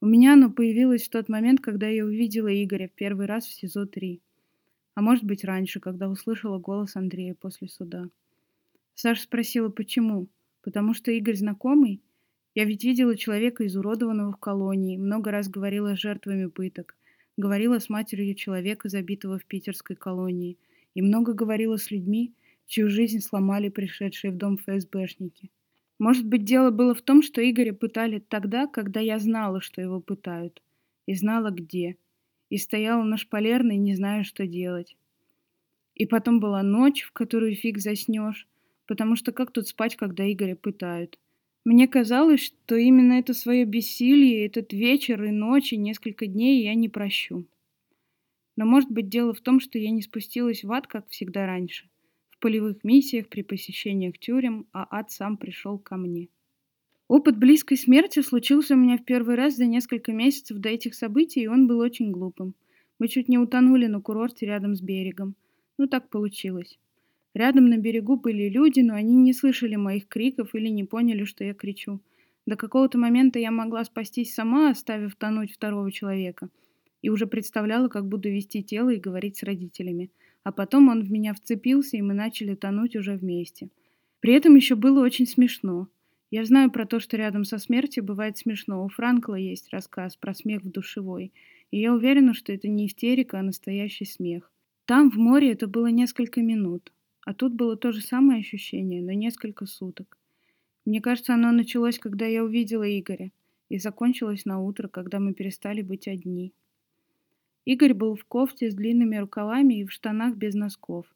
У 0.00 0.06
меня 0.06 0.34
оно 0.34 0.50
появилось 0.50 1.02
в 1.02 1.10
тот 1.10 1.28
момент, 1.28 1.60
когда 1.60 1.88
я 1.88 2.04
увидела 2.04 2.48
Игоря 2.48 2.88
в 2.88 2.92
первый 2.92 3.26
раз 3.26 3.46
в 3.46 3.52
СИЗО-3. 3.52 4.20
А 4.94 5.02
может 5.02 5.24
быть 5.24 5.44
раньше, 5.44 5.80
когда 5.80 6.08
услышала 6.08 6.58
голос 6.58 6.96
Андрея 6.96 7.34
после 7.34 7.68
суда. 7.68 8.08
Саша 8.94 9.22
спросила, 9.22 9.68
почему. 9.68 10.28
Потому 10.62 10.94
что 10.94 11.10
Игорь 11.10 11.36
знакомый? 11.36 12.00
Я 12.54 12.64
ведь 12.64 12.84
видела 12.84 13.16
человека, 13.16 13.66
изуродованного 13.66 14.32
в 14.32 14.36
колонии, 14.36 14.96
много 14.96 15.30
раз 15.32 15.48
говорила 15.48 15.96
с 15.96 16.00
жертвами 16.00 16.46
пыток, 16.46 16.96
говорила 17.36 17.80
с 17.80 17.88
матерью 17.88 18.34
человека, 18.34 18.88
забитого 18.88 19.38
в 19.38 19.44
питерской 19.44 19.96
колонии, 19.96 20.56
и 20.94 21.02
много 21.02 21.32
говорила 21.32 21.76
с 21.76 21.90
людьми, 21.90 22.32
чью 22.66 22.88
жизнь 22.88 23.20
сломали 23.20 23.68
пришедшие 23.68 24.30
в 24.30 24.36
дом 24.36 24.56
ФСБшники. 24.56 25.50
Может 25.98 26.26
быть, 26.26 26.44
дело 26.44 26.70
было 26.70 26.94
в 26.94 27.02
том, 27.02 27.22
что 27.22 27.48
Игоря 27.48 27.72
пытали 27.72 28.18
тогда, 28.18 28.66
когда 28.66 29.00
я 29.00 29.18
знала, 29.18 29.60
что 29.60 29.80
его 29.80 30.00
пытают, 30.00 30.62
и 31.06 31.14
знала 31.14 31.50
где– 31.50 31.96
и 32.54 32.56
стояла 32.56 33.02
на 33.02 33.16
шпалерной, 33.16 33.76
не 33.76 33.94
зная, 33.94 34.22
что 34.22 34.46
делать. 34.46 34.96
И 35.96 36.06
потом 36.06 36.38
была 36.38 36.62
ночь, 36.62 37.02
в 37.02 37.12
которую 37.12 37.56
фиг 37.56 37.78
заснешь, 37.78 38.46
потому 38.86 39.16
что 39.16 39.32
как 39.32 39.50
тут 39.50 39.66
спать, 39.66 39.96
когда 39.96 40.30
Игоря 40.30 40.54
пытают? 40.54 41.18
Мне 41.64 41.88
казалось, 41.88 42.44
что 42.44 42.76
именно 42.76 43.14
это 43.14 43.34
свое 43.34 43.64
бессилие, 43.64 44.46
этот 44.46 44.72
вечер 44.72 45.24
и 45.24 45.32
ночь, 45.32 45.72
и 45.72 45.76
несколько 45.76 46.26
дней 46.26 46.62
я 46.62 46.74
не 46.74 46.88
прощу. 46.88 47.44
Но 48.56 48.66
может 48.66 48.90
быть 48.90 49.08
дело 49.08 49.34
в 49.34 49.40
том, 49.40 49.58
что 49.58 49.78
я 49.78 49.90
не 49.90 50.02
спустилась 50.02 50.62
в 50.62 50.70
ад, 50.70 50.86
как 50.86 51.08
всегда 51.08 51.46
раньше. 51.46 51.88
Полевых 52.44 52.84
миссиях, 52.84 53.30
при 53.30 53.40
посещениях 53.40 54.18
тюрем, 54.18 54.66
а 54.70 54.86
ад 54.90 55.10
сам 55.10 55.38
пришел 55.38 55.78
ко 55.78 55.96
мне. 55.96 56.28
Опыт 57.08 57.38
близкой 57.38 57.78
смерти 57.78 58.20
случился 58.20 58.74
у 58.74 58.76
меня 58.76 58.98
в 58.98 59.04
первый 59.06 59.34
раз 59.34 59.56
за 59.56 59.64
несколько 59.64 60.12
месяцев 60.12 60.58
до 60.58 60.68
этих 60.68 60.94
событий, 60.94 61.40
и 61.40 61.46
он 61.46 61.66
был 61.66 61.78
очень 61.78 62.10
глупым. 62.10 62.54
Мы 62.98 63.08
чуть 63.08 63.30
не 63.30 63.38
утонули 63.38 63.86
на 63.86 64.02
курорте 64.02 64.44
рядом 64.44 64.76
с 64.76 64.82
берегом. 64.82 65.36
Ну, 65.78 65.86
так 65.86 66.10
получилось. 66.10 66.78
Рядом 67.32 67.70
на 67.70 67.78
берегу 67.78 68.16
были 68.16 68.50
люди, 68.50 68.80
но 68.80 68.92
они 68.92 69.14
не 69.14 69.32
слышали 69.32 69.76
моих 69.76 70.06
криков 70.06 70.54
или 70.54 70.68
не 70.68 70.84
поняли, 70.84 71.24
что 71.24 71.44
я 71.44 71.54
кричу. 71.54 72.02
До 72.44 72.56
какого-то 72.56 72.98
момента 72.98 73.38
я 73.38 73.52
могла 73.52 73.84
спастись 73.84 74.34
сама, 74.34 74.68
оставив 74.68 75.16
тонуть 75.16 75.54
второго 75.54 75.90
человека. 75.90 76.50
И 77.00 77.08
уже 77.08 77.26
представляла, 77.26 77.88
как 77.88 78.06
буду 78.06 78.28
вести 78.28 78.62
тело 78.62 78.90
и 78.90 79.00
говорить 79.00 79.38
с 79.38 79.42
родителями. 79.44 80.10
А 80.44 80.52
потом 80.52 80.88
он 80.88 81.02
в 81.02 81.10
меня 81.10 81.34
вцепился, 81.34 81.96
и 81.96 82.02
мы 82.02 82.14
начали 82.14 82.54
тонуть 82.54 82.94
уже 82.94 83.16
вместе. 83.16 83.70
При 84.20 84.34
этом 84.34 84.54
еще 84.54 84.76
было 84.76 85.02
очень 85.02 85.26
смешно. 85.26 85.88
Я 86.30 86.44
знаю 86.44 86.70
про 86.70 86.86
то, 86.86 87.00
что 87.00 87.16
рядом 87.16 87.44
со 87.44 87.58
смертью 87.58 88.04
бывает 88.04 88.38
смешно. 88.38 88.84
У 88.84 88.88
Франкла 88.88 89.34
есть 89.34 89.70
рассказ 89.70 90.16
про 90.16 90.34
смех 90.34 90.62
в 90.62 90.70
душевой. 90.70 91.32
И 91.70 91.80
я 91.80 91.94
уверена, 91.94 92.34
что 92.34 92.52
это 92.52 92.68
не 92.68 92.86
истерика, 92.86 93.38
а 93.38 93.42
настоящий 93.42 94.04
смех. 94.04 94.50
Там, 94.84 95.10
в 95.10 95.16
море, 95.16 95.52
это 95.52 95.66
было 95.66 95.86
несколько 95.86 96.42
минут. 96.42 96.92
А 97.24 97.32
тут 97.32 97.54
было 97.54 97.76
то 97.76 97.92
же 97.92 98.02
самое 98.02 98.40
ощущение, 98.40 99.02
но 99.02 99.12
несколько 99.12 99.64
суток. 99.64 100.18
Мне 100.84 101.00
кажется, 101.00 101.32
оно 101.34 101.52
началось, 101.52 101.98
когда 101.98 102.26
я 102.26 102.44
увидела 102.44 102.84
Игоря, 102.84 103.32
и 103.70 103.78
закончилось 103.78 104.44
на 104.44 104.60
утро, 104.60 104.88
когда 104.88 105.20
мы 105.20 105.32
перестали 105.32 105.80
быть 105.80 106.06
одни. 106.06 106.52
Игорь 107.64 107.94
был 107.94 108.14
в 108.14 108.24
кофте 108.24 108.70
с 108.70 108.74
длинными 108.74 109.16
рукавами 109.16 109.74
и 109.74 109.84
в 109.84 109.92
штанах 109.92 110.36
без 110.36 110.54
носков, 110.54 111.06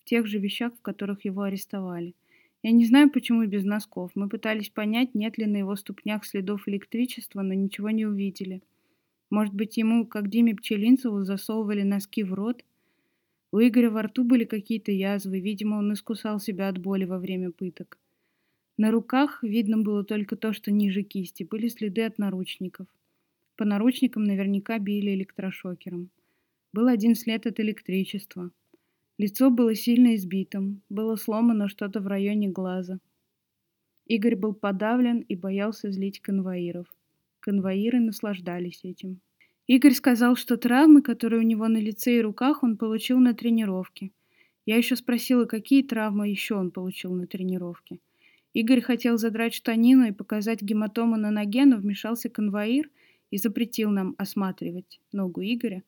в 0.00 0.04
тех 0.04 0.26
же 0.26 0.38
вещах, 0.38 0.74
в 0.74 0.82
которых 0.82 1.24
его 1.24 1.42
арестовали– 1.42 2.14
я 2.62 2.72
не 2.72 2.84
знаю, 2.86 3.10
почему 3.10 3.46
без 3.46 3.64
носков. 3.64 4.10
Мы 4.14 4.28
пытались 4.28 4.68
понять, 4.68 5.14
нет 5.14 5.38
ли 5.38 5.46
на 5.46 5.58
его 5.58 5.76
ступнях 5.76 6.24
следов 6.24 6.66
электричества, 6.66 7.42
но 7.42 7.54
ничего 7.54 7.90
не 7.90 8.04
увидели. 8.04 8.62
Может 9.30 9.54
быть, 9.54 9.76
ему, 9.76 10.06
как 10.06 10.28
Диме 10.28 10.56
Пчелинцеву, 10.56 11.22
засовывали 11.22 11.82
носки 11.82 12.24
в 12.24 12.34
рот? 12.34 12.64
У 13.52 13.60
Игоря 13.60 13.90
во 13.90 14.02
рту 14.02 14.24
были 14.24 14.44
какие-то 14.44 14.90
язвы. 14.90 15.38
Видимо, 15.38 15.76
он 15.76 15.92
искусал 15.92 16.40
себя 16.40 16.68
от 16.68 16.78
боли 16.78 17.04
во 17.04 17.18
время 17.18 17.52
пыток. 17.52 17.96
На 18.76 18.90
руках 18.90 19.42
видно 19.42 19.78
было 19.78 20.04
только 20.04 20.36
то, 20.36 20.52
что 20.52 20.72
ниже 20.72 21.02
кисти. 21.02 21.44
Были 21.44 21.68
следы 21.68 22.04
от 22.04 22.18
наручников. 22.18 22.88
По 23.58 23.64
наручникам 23.64 24.22
наверняка 24.22 24.78
били 24.78 25.10
электрошокером. 25.16 26.10
Был 26.72 26.86
один 26.86 27.16
след 27.16 27.44
от 27.44 27.58
электричества. 27.58 28.52
Лицо 29.18 29.50
было 29.50 29.74
сильно 29.74 30.14
избитым, 30.14 30.80
было 30.88 31.16
сломано 31.16 31.68
что-то 31.68 31.98
в 32.00 32.06
районе 32.06 32.50
глаза. 32.50 33.00
Игорь 34.06 34.36
был 34.36 34.54
подавлен 34.54 35.18
и 35.22 35.34
боялся 35.34 35.90
злить 35.90 36.20
конвоиров. 36.20 36.86
Конвоиры 37.40 37.98
наслаждались 37.98 38.84
этим. 38.84 39.18
Игорь 39.66 39.94
сказал, 39.94 40.36
что 40.36 40.56
травмы, 40.56 41.02
которые 41.02 41.40
у 41.40 41.44
него 41.44 41.66
на 41.66 41.78
лице 41.78 42.18
и 42.18 42.22
руках, 42.22 42.62
он 42.62 42.76
получил 42.76 43.18
на 43.18 43.34
тренировке. 43.34 44.12
Я 44.66 44.76
еще 44.76 44.94
спросила, 44.94 45.46
какие 45.46 45.82
травмы 45.82 46.28
еще 46.28 46.54
он 46.54 46.70
получил 46.70 47.12
на 47.12 47.26
тренировке. 47.26 47.98
Игорь 48.54 48.82
хотел 48.82 49.18
задрать 49.18 49.54
штанину 49.54 50.06
и 50.06 50.12
показать 50.12 50.62
гематому 50.62 51.16
на 51.16 51.32
ноге, 51.32 51.64
но 51.64 51.76
вмешался 51.76 52.28
конвоир 52.28 52.88
и 53.30 53.38
запретил 53.38 53.90
нам 53.90 54.14
осматривать 54.18 55.00
ногу 55.12 55.42
Игоря. 55.42 55.82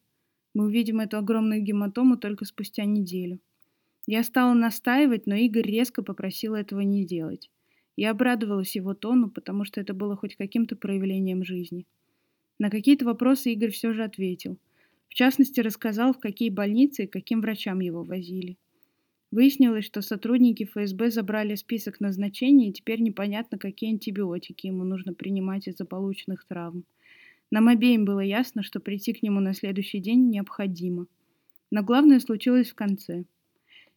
Мы 0.54 0.64
увидим 0.66 1.00
эту 1.00 1.18
огромную 1.18 1.62
гематому 1.62 2.16
только 2.16 2.44
спустя 2.44 2.84
неделю. 2.84 3.40
Я 4.06 4.22
стала 4.24 4.54
настаивать, 4.54 5.26
но 5.26 5.34
Игорь 5.34 5.66
резко 5.66 6.02
попросил 6.02 6.54
этого 6.54 6.80
не 6.80 7.06
делать. 7.06 7.50
Я 7.96 8.10
обрадовалась 8.10 8.74
его 8.74 8.94
тону, 8.94 9.30
потому 9.30 9.64
что 9.64 9.80
это 9.80 9.94
было 9.94 10.16
хоть 10.16 10.36
каким-то 10.36 10.74
проявлением 10.74 11.44
жизни. 11.44 11.86
На 12.58 12.70
какие-то 12.70 13.04
вопросы 13.04 13.52
Игорь 13.52 13.70
все 13.70 13.92
же 13.92 14.04
ответил. 14.04 14.58
В 15.08 15.14
частности, 15.14 15.60
рассказал, 15.60 16.12
в 16.12 16.18
какие 16.18 16.50
больницы 16.50 17.04
и 17.04 17.08
каким 17.08 17.40
врачам 17.40 17.80
его 17.80 18.04
возили. 18.04 18.56
Выяснилось, 19.30 19.84
что 19.84 20.02
сотрудники 20.02 20.64
ФСБ 20.64 21.10
забрали 21.10 21.54
список 21.54 22.00
назначений, 22.00 22.70
и 22.70 22.72
теперь 22.72 23.00
непонятно, 23.00 23.58
какие 23.58 23.90
антибиотики 23.90 24.66
ему 24.66 24.84
нужно 24.84 25.14
принимать 25.14 25.68
из-за 25.68 25.84
полученных 25.84 26.44
травм. 26.46 26.84
Нам 27.50 27.68
обеим 27.68 28.04
было 28.04 28.20
ясно, 28.20 28.62
что 28.62 28.80
прийти 28.80 29.12
к 29.12 29.22
нему 29.22 29.40
на 29.40 29.54
следующий 29.54 29.98
день 29.98 30.28
необходимо. 30.30 31.06
Но 31.70 31.82
главное 31.82 32.20
случилось 32.20 32.70
в 32.70 32.74
конце. 32.74 33.24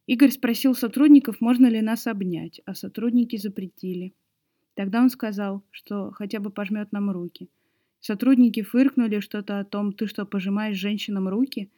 Игорь 0.06 0.32
спросил 0.32 0.76
сотрудников, 0.76 1.40
можно 1.40 1.68
ли 1.68 1.82
нас 1.82 2.08
обнять, 2.08 2.62
а 2.66 2.74
сотрудники 2.74 3.38
запретили. 3.38 4.14
Тогда 4.76 5.02
он 5.02 5.10
сказал, 5.10 5.64
что 5.72 6.12
хотя 6.12 6.40
бы 6.40 6.50
пожмет 6.50 6.92
нам 6.92 7.12
руки. 7.12 7.50
Сотрудники 8.00 8.62
фыркнули 8.64 9.20
что-то 9.20 9.60
о 9.60 9.64
том, 9.64 9.94
ты 9.94 10.08
что, 10.08 10.26
пожимаешь 10.26 10.78
женщинам 10.78 11.30
руки? 11.30 11.70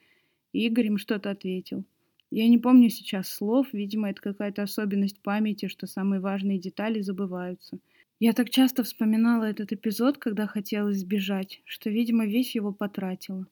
И 0.54 0.66
Игорь 0.66 0.88
им 0.88 0.98
что-то 0.98 1.30
ответил. 1.30 1.86
Я 2.32 2.48
не 2.48 2.58
помню 2.58 2.90
сейчас 2.90 3.28
слов, 3.30 3.68
видимо, 3.74 4.10
это 4.10 4.22
какая-то 4.22 4.64
особенность 4.64 5.22
памяти, 5.22 5.68
что 5.68 5.86
самые 5.86 6.20
важные 6.20 6.58
детали 6.58 7.02
забываются. 7.02 7.80
Я 8.20 8.32
так 8.32 8.50
часто 8.50 8.84
вспоминала 8.84 9.44
этот 9.44 9.74
эпизод, 9.74 10.18
когда 10.18 10.48
хотела 10.48 10.94
сбежать, 10.94 11.62
что, 11.66 11.90
видимо, 11.90 12.26
весь 12.26 12.56
его 12.56 12.72
потратила. 12.72 13.46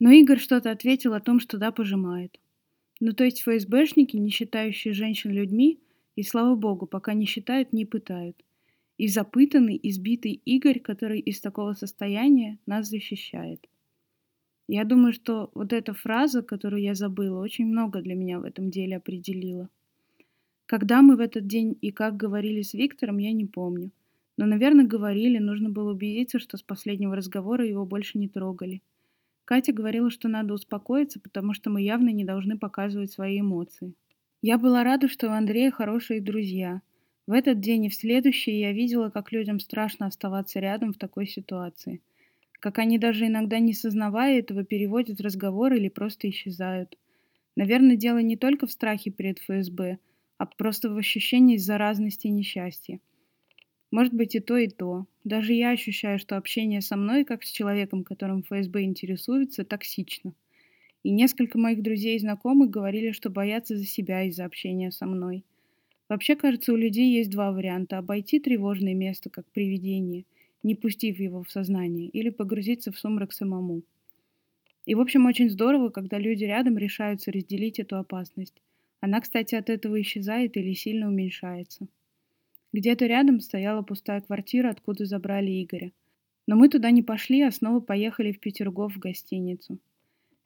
Но 0.00 0.10
Игорь 0.10 0.40
что-то 0.40 0.72
ответил 0.72 1.14
о 1.14 1.20
том, 1.20 1.38
что 1.38 1.56
да, 1.56 1.70
пожимает. 1.70 2.40
Ну, 2.98 3.12
то 3.12 3.24
есть 3.24 3.42
ФСБшники, 3.42 4.16
не 4.16 4.30
считающие 4.30 4.92
женщин 4.92 5.30
людьми, 5.30 5.78
и, 6.16 6.22
слава 6.24 6.56
богу, 6.56 6.86
пока 6.86 7.14
не 7.14 7.26
считают, 7.26 7.72
не 7.72 7.84
пытают. 7.84 8.36
И 8.98 9.06
запытанный, 9.06 9.78
избитый 9.82 10.32
Игорь, 10.44 10.80
который 10.80 11.20
из 11.20 11.40
такого 11.40 11.74
состояния 11.74 12.58
нас 12.66 12.88
защищает. 12.88 13.68
Я 14.66 14.84
думаю, 14.84 15.12
что 15.12 15.50
вот 15.54 15.72
эта 15.72 15.94
фраза, 15.94 16.42
которую 16.42 16.82
я 16.82 16.94
забыла, 16.94 17.40
очень 17.40 17.66
много 17.66 18.02
для 18.02 18.14
меня 18.14 18.40
в 18.40 18.44
этом 18.44 18.70
деле 18.70 18.96
определила. 18.96 19.68
Когда 20.72 21.02
мы 21.02 21.16
в 21.16 21.20
этот 21.20 21.46
день 21.46 21.76
и 21.82 21.90
как 21.90 22.16
говорили 22.16 22.62
с 22.62 22.72
Виктором, 22.72 23.18
я 23.18 23.32
не 23.32 23.44
помню. 23.44 23.90
Но, 24.38 24.46
наверное, 24.46 24.86
говорили, 24.86 25.36
нужно 25.36 25.68
было 25.68 25.92
убедиться, 25.92 26.38
что 26.38 26.56
с 26.56 26.62
последнего 26.62 27.14
разговора 27.14 27.66
его 27.66 27.84
больше 27.84 28.16
не 28.16 28.26
трогали. 28.26 28.80
Катя 29.44 29.74
говорила, 29.74 30.08
что 30.08 30.28
надо 30.28 30.54
успокоиться, 30.54 31.20
потому 31.20 31.52
что 31.52 31.68
мы 31.68 31.82
явно 31.82 32.08
не 32.08 32.24
должны 32.24 32.56
показывать 32.56 33.12
свои 33.12 33.40
эмоции. 33.40 33.92
Я 34.40 34.56
была 34.56 34.82
рада, 34.82 35.08
что 35.08 35.26
у 35.26 35.32
Андрея 35.32 35.70
хорошие 35.70 36.22
друзья. 36.22 36.80
В 37.26 37.32
этот 37.32 37.60
день 37.60 37.84
и 37.84 37.88
в 37.90 37.94
следующий 37.94 38.58
я 38.58 38.72
видела, 38.72 39.10
как 39.10 39.30
людям 39.30 39.60
страшно 39.60 40.06
оставаться 40.06 40.58
рядом 40.58 40.94
в 40.94 40.96
такой 40.96 41.26
ситуации– 41.26 42.00
как 42.60 42.78
они 42.78 42.96
даже 42.96 43.26
иногда 43.26 43.58
не 43.58 43.74
сознавая 43.74 44.38
этого 44.38 44.64
переводят 44.64 45.20
разговор 45.20 45.72
или 45.72 45.88
просто 45.88 46.30
исчезают. 46.30 46.96
Наверное, 47.56 47.96
дело 47.96 48.18
не 48.18 48.36
только 48.36 48.68
в 48.68 48.70
страхе 48.70 49.10
перед 49.10 49.40
ФСБ, 49.40 49.98
а 50.42 50.46
просто 50.46 50.90
в 50.90 50.96
ощущении 50.96 51.56
заразности 51.56 52.26
и 52.26 52.30
несчастья. 52.30 52.98
Может 53.92 54.12
быть 54.12 54.34
и 54.34 54.40
то, 54.40 54.56
и 54.56 54.66
то. 54.66 55.06
Даже 55.22 55.52
я 55.52 55.70
ощущаю, 55.70 56.18
что 56.18 56.36
общение 56.36 56.80
со 56.80 56.96
мной, 56.96 57.24
как 57.24 57.44
с 57.44 57.52
человеком, 57.52 58.02
которым 58.02 58.42
ФСБ 58.42 58.82
интересуется, 58.82 59.64
токсично. 59.64 60.34
И 61.04 61.12
несколько 61.12 61.58
моих 61.58 61.80
друзей 61.80 62.16
и 62.16 62.18
знакомых 62.18 62.70
говорили, 62.70 63.12
что 63.12 63.30
боятся 63.30 63.76
за 63.76 63.84
себя 63.84 64.24
из-за 64.24 64.44
общения 64.44 64.90
со 64.90 65.06
мной. 65.06 65.44
Вообще, 66.08 66.34
кажется, 66.34 66.72
у 66.72 66.76
людей 66.76 67.16
есть 67.16 67.30
два 67.30 67.52
варианта– 67.52 67.98
обойти 67.98 68.40
тревожное 68.40 68.94
место, 68.94 69.30
как 69.30 69.46
привидение, 69.52 70.24
не 70.64 70.74
пустив 70.74 71.20
его 71.20 71.44
в 71.44 71.52
сознание, 71.52 72.08
или 72.08 72.30
погрузиться 72.30 72.90
в 72.90 72.98
сумрак 72.98 73.32
самому. 73.32 73.82
И, 74.86 74.96
в 74.96 75.00
общем, 75.00 75.24
очень 75.26 75.50
здорово, 75.50 75.90
когда 75.90 76.18
люди 76.18 76.42
рядом 76.42 76.78
решаются 76.78 77.30
разделить 77.30 77.78
эту 77.78 77.96
опасность. 77.96 78.60
Она, 79.02 79.20
кстати, 79.20 79.56
от 79.56 79.68
этого 79.68 80.00
исчезает 80.00 80.56
или 80.56 80.74
сильно 80.74 81.08
уменьшается. 81.08 81.88
Где-то 82.72 83.06
рядом 83.06 83.40
стояла 83.40 83.82
пустая 83.82 84.20
квартира, 84.20 84.70
откуда 84.70 85.06
забрали 85.06 85.60
Игоря. 85.60 85.90
Но 86.46 86.54
мы 86.54 86.68
туда 86.68 86.92
не 86.92 87.02
пошли, 87.02 87.42
а 87.42 87.50
снова 87.50 87.80
поехали 87.80 88.30
в 88.30 88.38
Петергоф 88.38 88.94
в 88.94 89.00
гостиницу. 89.00 89.80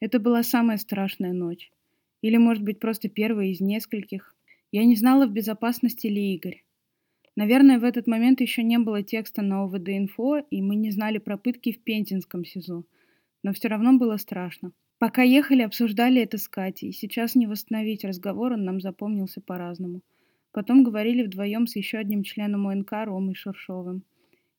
Это 0.01 0.19
была 0.19 0.43
самая 0.43 0.79
страшная 0.79 1.35
ночь. 1.35 1.71
Или, 2.23 2.39
может 2.39 2.63
быть, 2.65 2.81
просто 2.81 3.11
первая 3.11 3.49
из 3.49 3.61
нескольких. 3.61 4.35
Я 4.73 4.87
не 4.87 4.97
знала, 4.97 5.27
в 5.27 5.33
безопасности 5.33 6.07
ли 6.07 6.35
Игорь. 6.35 6.65
Наверное, 7.37 7.79
в 7.79 7.85
этот 7.85 8.07
момент 8.07 8.41
еще 8.41 8.63
не 8.63 8.79
было 8.79 9.03
текста 9.03 9.43
на 9.43 9.65
ОВД-инфо, 9.65 10.39
и 10.49 10.63
мы 10.63 10.77
не 10.77 10.91
знали 10.93 11.19
про 11.19 11.37
пытки 11.37 11.73
в 11.73 11.83
Пентинском 11.85 12.47
СИЗО. 12.47 12.85
Но 13.43 13.53
все 13.53 13.69
равно 13.69 13.99
было 13.99 14.17
страшно. 14.17 14.73
Пока 14.99 15.23
ехали, 15.23 15.63
обсуждали 15.63 16.23
это 16.23 16.39
с 16.39 16.49
Катей. 16.49 16.93
Сейчас 16.93 17.35
не 17.35 17.47
восстановить 17.47 18.05
разговор, 18.05 18.53
он 18.55 18.65
нам 18.65 18.81
запомнился 18.81 19.43
по-разному. 19.43 20.01
Потом 20.53 20.85
говорили 20.85 21.23
вдвоем 21.23 21.67
с 21.67 21.77
еще 21.77 21.99
одним 21.99 22.23
членом 22.23 22.67
ОНК 22.67 22.93
Ромой 23.05 23.35
Шершовым. 23.35 24.03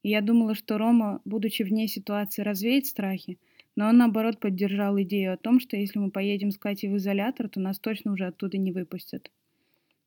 И 0.04 0.10
я 0.10 0.22
думала, 0.22 0.54
что 0.54 0.78
Рома, 0.78 1.22
будучи 1.26 1.64
вне 1.64 1.88
ситуации, 1.88 2.44
развеет 2.44 2.86
страхи, 2.86 3.40
но 3.76 3.88
он, 3.88 3.98
наоборот, 3.98 4.40
поддержал 4.40 5.00
идею 5.02 5.34
о 5.34 5.38
том, 5.38 5.60
что 5.60 5.76
если 5.76 5.98
мы 5.98 6.12
поедем 6.12 6.52
с 6.52 6.58
Катей 6.58 6.90
в 6.90 6.98
изолятор, 6.98 7.50
то 7.50 7.60
нас 7.60 7.80
точно 7.80 8.14
уже 8.14 8.26
оттуда 8.28 8.58
не 8.60 8.72
выпустят. 8.72 9.32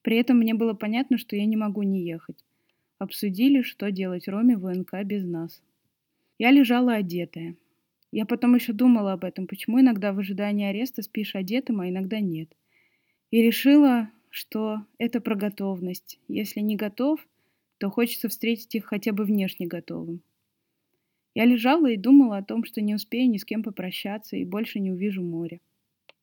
При 0.03 0.17
этом 0.17 0.39
мне 0.39 0.55
было 0.55 0.75
понятно, 0.75 1.19
что 1.19 1.35
я 1.35 1.45
не 1.45 1.57
могу 1.57 1.83
не 1.83 2.05
ехать. 2.05 2.45
Обсудили, 2.99 3.63
что 3.63 3.91
делать 3.91 4.29
Роме 4.29 4.57
в 4.57 4.61
ВНК 4.61 5.03
без 5.05 5.25
нас. 5.25 5.61
Я 6.39 6.53
лежала 6.53 6.95
одетая. 6.95 7.57
Я 8.13 8.27
потом 8.27 8.55
еще 8.55 8.73
думала 8.73 9.13
об 9.13 9.25
этом, 9.25 9.47
почему 9.47 9.81
иногда 9.81 10.13
в 10.13 10.19
ожидании 10.19 10.67
ареста 10.67 11.03
спишь 11.03 11.37
одетым, 11.37 11.81
а 11.81 11.89
иногда 11.89 12.21
нет. 12.21 12.57
И 13.31 13.41
решила, 13.41 14.11
что 14.31 14.79
это 14.99 15.21
про 15.21 15.37
готовность. 15.37 16.19
Если 16.27 16.61
не 16.61 16.77
готов, 16.77 17.21
то 17.79 17.89
хочется 17.89 18.29
встретить 18.29 18.75
их 18.75 18.87
хотя 18.87 19.13
бы 19.13 19.25
внешне 19.25 19.67
готовым. 19.67 20.23
Я 21.35 21.45
лежала 21.45 21.89
и 21.89 21.97
думала 21.97 22.39
о 22.39 22.43
том, 22.43 22.65
что 22.65 22.81
не 22.81 22.95
успею 22.95 23.31
ни 23.31 23.39
с 23.39 23.45
кем 23.45 23.63
попрощаться 23.63 24.37
и 24.37 24.45
больше 24.45 24.81
не 24.81 24.91
увижу 24.91 25.23
море. 25.23 25.61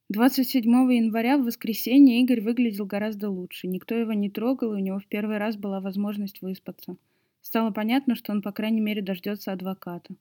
27 0.10 0.64
января 0.94 1.38
в 1.38 1.44
воскресенье 1.44 2.22
Игорь 2.22 2.42
выглядел 2.42 2.86
гораздо 2.86 3.30
лучше. 3.30 3.68
Никто 3.68 3.96
его 3.96 4.14
не 4.14 4.30
трогал, 4.30 4.74
и 4.74 4.78
у 4.78 4.80
него 4.80 5.00
в 5.00 5.06
первый 5.08 5.38
раз 5.38 5.58
была 5.58 5.82
возможность 5.82 6.42
выспаться. 6.42 6.98
Стало 7.42 7.72
понятно, 7.72 8.16
что 8.16 8.32
он, 8.32 8.42
по 8.42 8.52
крайней 8.52 8.82
мере, 8.82 9.02
дождется 9.02 9.52
адвоката. 9.52 10.16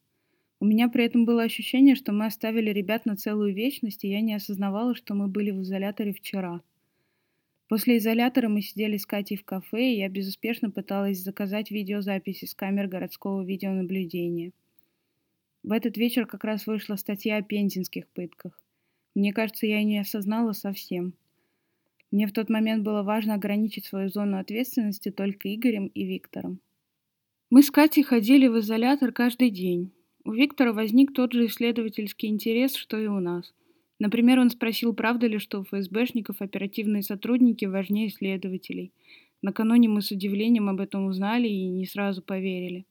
У 0.59 0.65
меня 0.65 0.89
при 0.89 1.05
этом 1.05 1.27
было 1.27 1.43
ощущение, 1.43 1.95
что 1.95 2.13
мы 2.13 2.27
оставили 2.27 2.71
ребят 2.71 3.05
на 3.05 3.17
целую 3.17 3.55
вечность, 3.55 4.05
и 4.05 4.09
я 4.09 4.21
не 4.23 4.35
осознавала, 4.35 4.95
что 4.95 5.15
мы 5.15 5.29
были 5.29 5.51
в 5.51 5.61
изоляторе 5.63 6.15
вчера. 6.15 6.63
После 7.69 7.99
изолятора 7.99 8.49
мы 8.49 8.63
сидели 8.63 8.97
с 8.97 9.07
Катей 9.07 9.37
в 9.37 9.45
кафе, 9.45 9.93
и 9.93 9.99
я 9.99 10.09
безуспешно 10.09 10.71
пыталась 10.71 11.19
заказать 11.19 11.71
видеозаписи 11.71 12.45
с 12.45 12.55
камер 12.55 12.87
городского 12.87 13.45
видеонаблюдения. 13.45 14.53
В 15.63 15.73
этот 15.73 15.97
вечер 15.97 16.27
как 16.27 16.45
раз 16.45 16.67
вышла 16.67 16.95
статья 16.95 17.39
о 17.39 17.43
пензенских 17.43 18.07
пытках. 18.09 18.59
Мне 19.15 19.33
кажется, 19.33 19.67
я 19.67 19.83
не 19.83 19.99
осознала 19.99 20.53
совсем. 20.53 21.15
Мне 22.13 22.29
в 22.29 22.33
тот 22.33 22.49
момент 22.49 22.85
было 22.85 23.03
важно 23.03 23.35
ограничить 23.35 23.85
свою 23.85 24.09
зону 24.09 24.39
ответственности 24.39 25.11
только 25.11 25.53
Игорем 25.53 25.89
и 25.89 26.05
Виктором. 26.05 26.61
Мы 27.51 27.63
с 27.63 27.71
Катей 27.71 28.05
ходили 28.05 28.47
в 28.47 28.59
изолятор 28.61 29.13
каждый 29.13 29.51
день. 29.51 29.91
У 30.27 30.33
Виктора 30.33 30.73
возник 30.73 31.15
тот 31.15 31.33
же 31.33 31.47
исследовательский 31.47 32.29
интерес, 32.29 32.75
что 32.75 32.99
и 32.99 33.07
у 33.07 33.21
нас. 33.21 33.55
Например, 33.99 34.39
он 34.41 34.51
спросил, 34.51 34.93
правда 34.93 35.27
ли, 35.27 35.39
что 35.39 35.61
у 35.61 35.65
ФСБшников 35.65 36.43
оперативные 36.43 37.03
сотрудники 37.03 37.65
важнее 37.65 38.11
следователей. 38.11 38.93
Накануне 39.41 39.89
мы 39.89 40.03
с 40.03 40.11
удивлением 40.11 40.69
об 40.69 40.81
этом 40.81 41.07
узнали 41.07 41.49
и 41.49 41.69
не 41.69 41.87
сразу 41.87 42.21
поверили. 42.21 42.85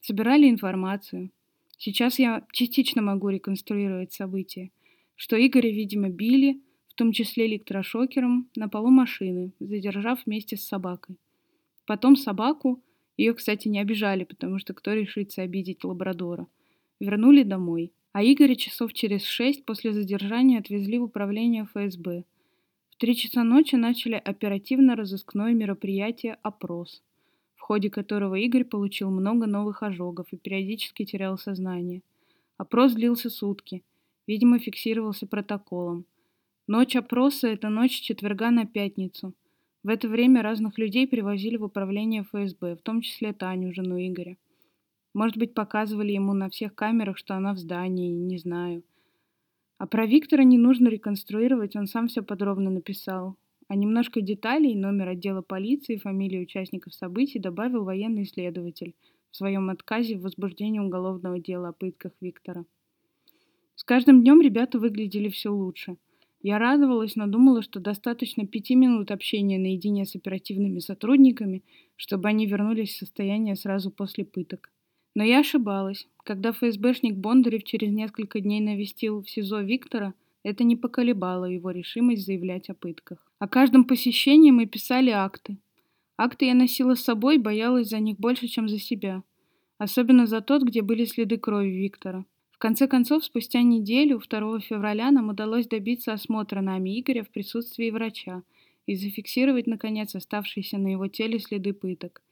Собирали 0.00 0.48
информацию. 0.48 1.30
Сейчас 1.78 2.20
я 2.20 2.46
частично 2.52 3.02
могу 3.02 3.30
реконструировать 3.30 4.12
события 4.12 4.70
что 5.16 5.36
Игоря, 5.36 5.70
видимо, 5.70 6.08
били, 6.08 6.60
в 6.88 6.94
том 6.94 7.12
числе 7.12 7.46
электрошокером, 7.46 8.48
на 8.56 8.68
полу 8.68 8.90
машины, 8.90 9.52
задержав 9.60 10.24
вместе 10.26 10.56
с 10.56 10.66
собакой. 10.66 11.16
Потом 11.86 12.16
собаку, 12.16 12.82
ее, 13.16 13.34
кстати, 13.34 13.68
не 13.68 13.80
обижали, 13.80 14.24
потому 14.24 14.58
что 14.58 14.74
кто 14.74 14.92
решится 14.92 15.42
обидеть 15.42 15.84
лабрадора, 15.84 16.46
вернули 17.00 17.42
домой. 17.42 17.92
А 18.12 18.22
Игоря 18.22 18.54
часов 18.54 18.92
через 18.92 19.24
шесть 19.24 19.64
после 19.64 19.92
задержания 19.92 20.60
отвезли 20.60 20.98
в 20.98 21.04
управление 21.04 21.64
ФСБ. 21.64 22.24
В 22.90 22.96
три 22.96 23.16
часа 23.16 23.42
ночи 23.42 23.74
начали 23.74 24.14
оперативно-розыскное 24.14 25.52
мероприятие 25.52 26.38
«Опрос», 26.42 27.02
в 27.56 27.60
ходе 27.60 27.90
которого 27.90 28.36
Игорь 28.36 28.64
получил 28.64 29.10
много 29.10 29.46
новых 29.46 29.82
ожогов 29.82 30.28
и 30.30 30.36
периодически 30.36 31.04
терял 31.04 31.36
сознание. 31.38 32.02
Опрос 32.56 32.92
длился 32.92 33.30
сутки– 33.30 33.82
Видимо, 34.26 34.58
фиксировался 34.58 35.26
протоколом. 35.26 36.06
Ночь 36.66 36.96
опроса– 36.96 37.48
это 37.48 37.68
ночь 37.68 38.00
четверга 38.00 38.50
на 38.50 38.66
пятницу. 38.66 39.34
В 39.84 39.90
это 39.90 40.08
время 40.08 40.40
разных 40.40 40.78
людей 40.78 41.06
привозили 41.06 41.58
в 41.58 41.64
управление 41.64 42.22
ФСБ, 42.22 42.76
в 42.76 42.80
том 42.80 43.02
числе 43.02 43.34
Таню, 43.34 43.74
жену 43.74 43.98
Игоря. 43.98 44.38
Может 45.12 45.36
быть, 45.36 45.52
показывали 45.52 46.10
ему 46.10 46.32
на 46.32 46.48
всех 46.48 46.74
камерах, 46.74 47.18
что 47.18 47.36
она 47.36 47.52
в 47.52 47.58
здании, 47.58 48.10
не 48.10 48.38
знаю. 48.38 48.82
А 49.76 49.86
про 49.86 50.06
Виктора 50.06 50.42
не 50.42 50.56
нужно 50.56 50.88
реконструировать, 50.88 51.76
он 51.76 51.86
сам 51.86 52.08
все 52.08 52.22
подробно 52.22 52.70
написал. 52.70 53.36
А 53.68 53.76
немножко 53.76 54.22
деталей, 54.22 54.74
номер 54.74 55.08
отдела 55.08 55.42
полиции, 55.42 55.96
фамилии 55.96 56.40
участников 56.40 56.94
событий 56.94 57.38
добавил 57.38 57.84
военный 57.84 58.24
следователь 58.24 58.94
в 59.30 59.36
своем 59.36 59.68
отказе 59.68 60.16
в 60.16 60.22
возбуждении 60.22 60.78
уголовного 60.78 61.38
дела 61.38 61.68
о 61.68 61.72
пытках 61.72 62.12
Виктора. 62.22 62.64
С 63.74 63.84
каждым 63.84 64.22
днем 64.22 64.40
ребята 64.40 64.78
выглядели 64.78 65.28
все 65.28 65.50
лучше. 65.50 65.98
Я 66.44 66.58
радовалась, 66.58 67.16
но 67.16 67.26
думала, 67.26 67.62
что 67.62 67.80
достаточно 67.80 68.46
пяти 68.46 68.74
минут 68.74 69.10
общения 69.10 69.58
наедине 69.58 70.04
с 70.04 70.14
оперативными 70.14 70.78
сотрудниками, 70.78 71.64
чтобы 71.96 72.28
они 72.28 72.44
вернулись 72.44 72.90
в 72.90 72.98
состояние 72.98 73.56
сразу 73.56 73.90
после 73.90 74.26
пыток. 74.26 74.70
Но 75.14 75.24
я 75.24 75.38
ошибалась. 75.38 76.06
Когда 76.22 76.52
ФСБшник 76.52 77.16
Бондарев 77.16 77.64
через 77.64 77.90
несколько 77.92 78.40
дней 78.40 78.60
навестил 78.60 79.22
в 79.22 79.30
СИЗО 79.30 79.62
Виктора, 79.62 80.12
это 80.42 80.64
не 80.64 80.76
поколебало 80.76 81.46
его 81.46 81.70
решимость 81.70 82.26
заявлять 82.26 82.68
о 82.68 82.74
пытках. 82.74 83.26
О 83.38 83.48
каждом 83.48 83.84
посещении 83.84 84.50
мы 84.50 84.66
писали 84.66 85.08
акты. 85.08 85.56
Акты 86.18 86.44
я 86.44 86.54
носила 86.54 86.94
с 86.94 87.00
собой, 87.00 87.38
боялась 87.38 87.88
за 87.88 88.00
них 88.00 88.18
больше, 88.18 88.48
чем 88.48 88.68
за 88.68 88.78
себя. 88.78 89.22
Особенно 89.78 90.26
за 90.26 90.42
тот, 90.42 90.62
где 90.62 90.82
были 90.82 91.06
следы 91.06 91.38
крови 91.38 91.70
Виктора. 91.70 92.26
В 92.54 92.58
конце 92.58 92.86
концов, 92.86 93.24
спустя 93.24 93.62
неделю, 93.62 94.20
2 94.20 94.60
февраля, 94.60 95.10
нам 95.10 95.28
удалось 95.28 95.66
добиться 95.66 96.12
осмотра 96.12 96.60
нами 96.60 97.00
Игоря 97.00 97.24
в 97.24 97.30
присутствии 97.30 97.90
врача 97.90 98.44
и 98.86 98.94
зафиксировать, 98.94 99.66
наконец, 99.66 100.14
оставшиеся 100.14 100.78
на 100.78 100.86
его 100.86 101.08
теле 101.08 101.40
следы 101.40 101.72
пыток. 101.72 102.22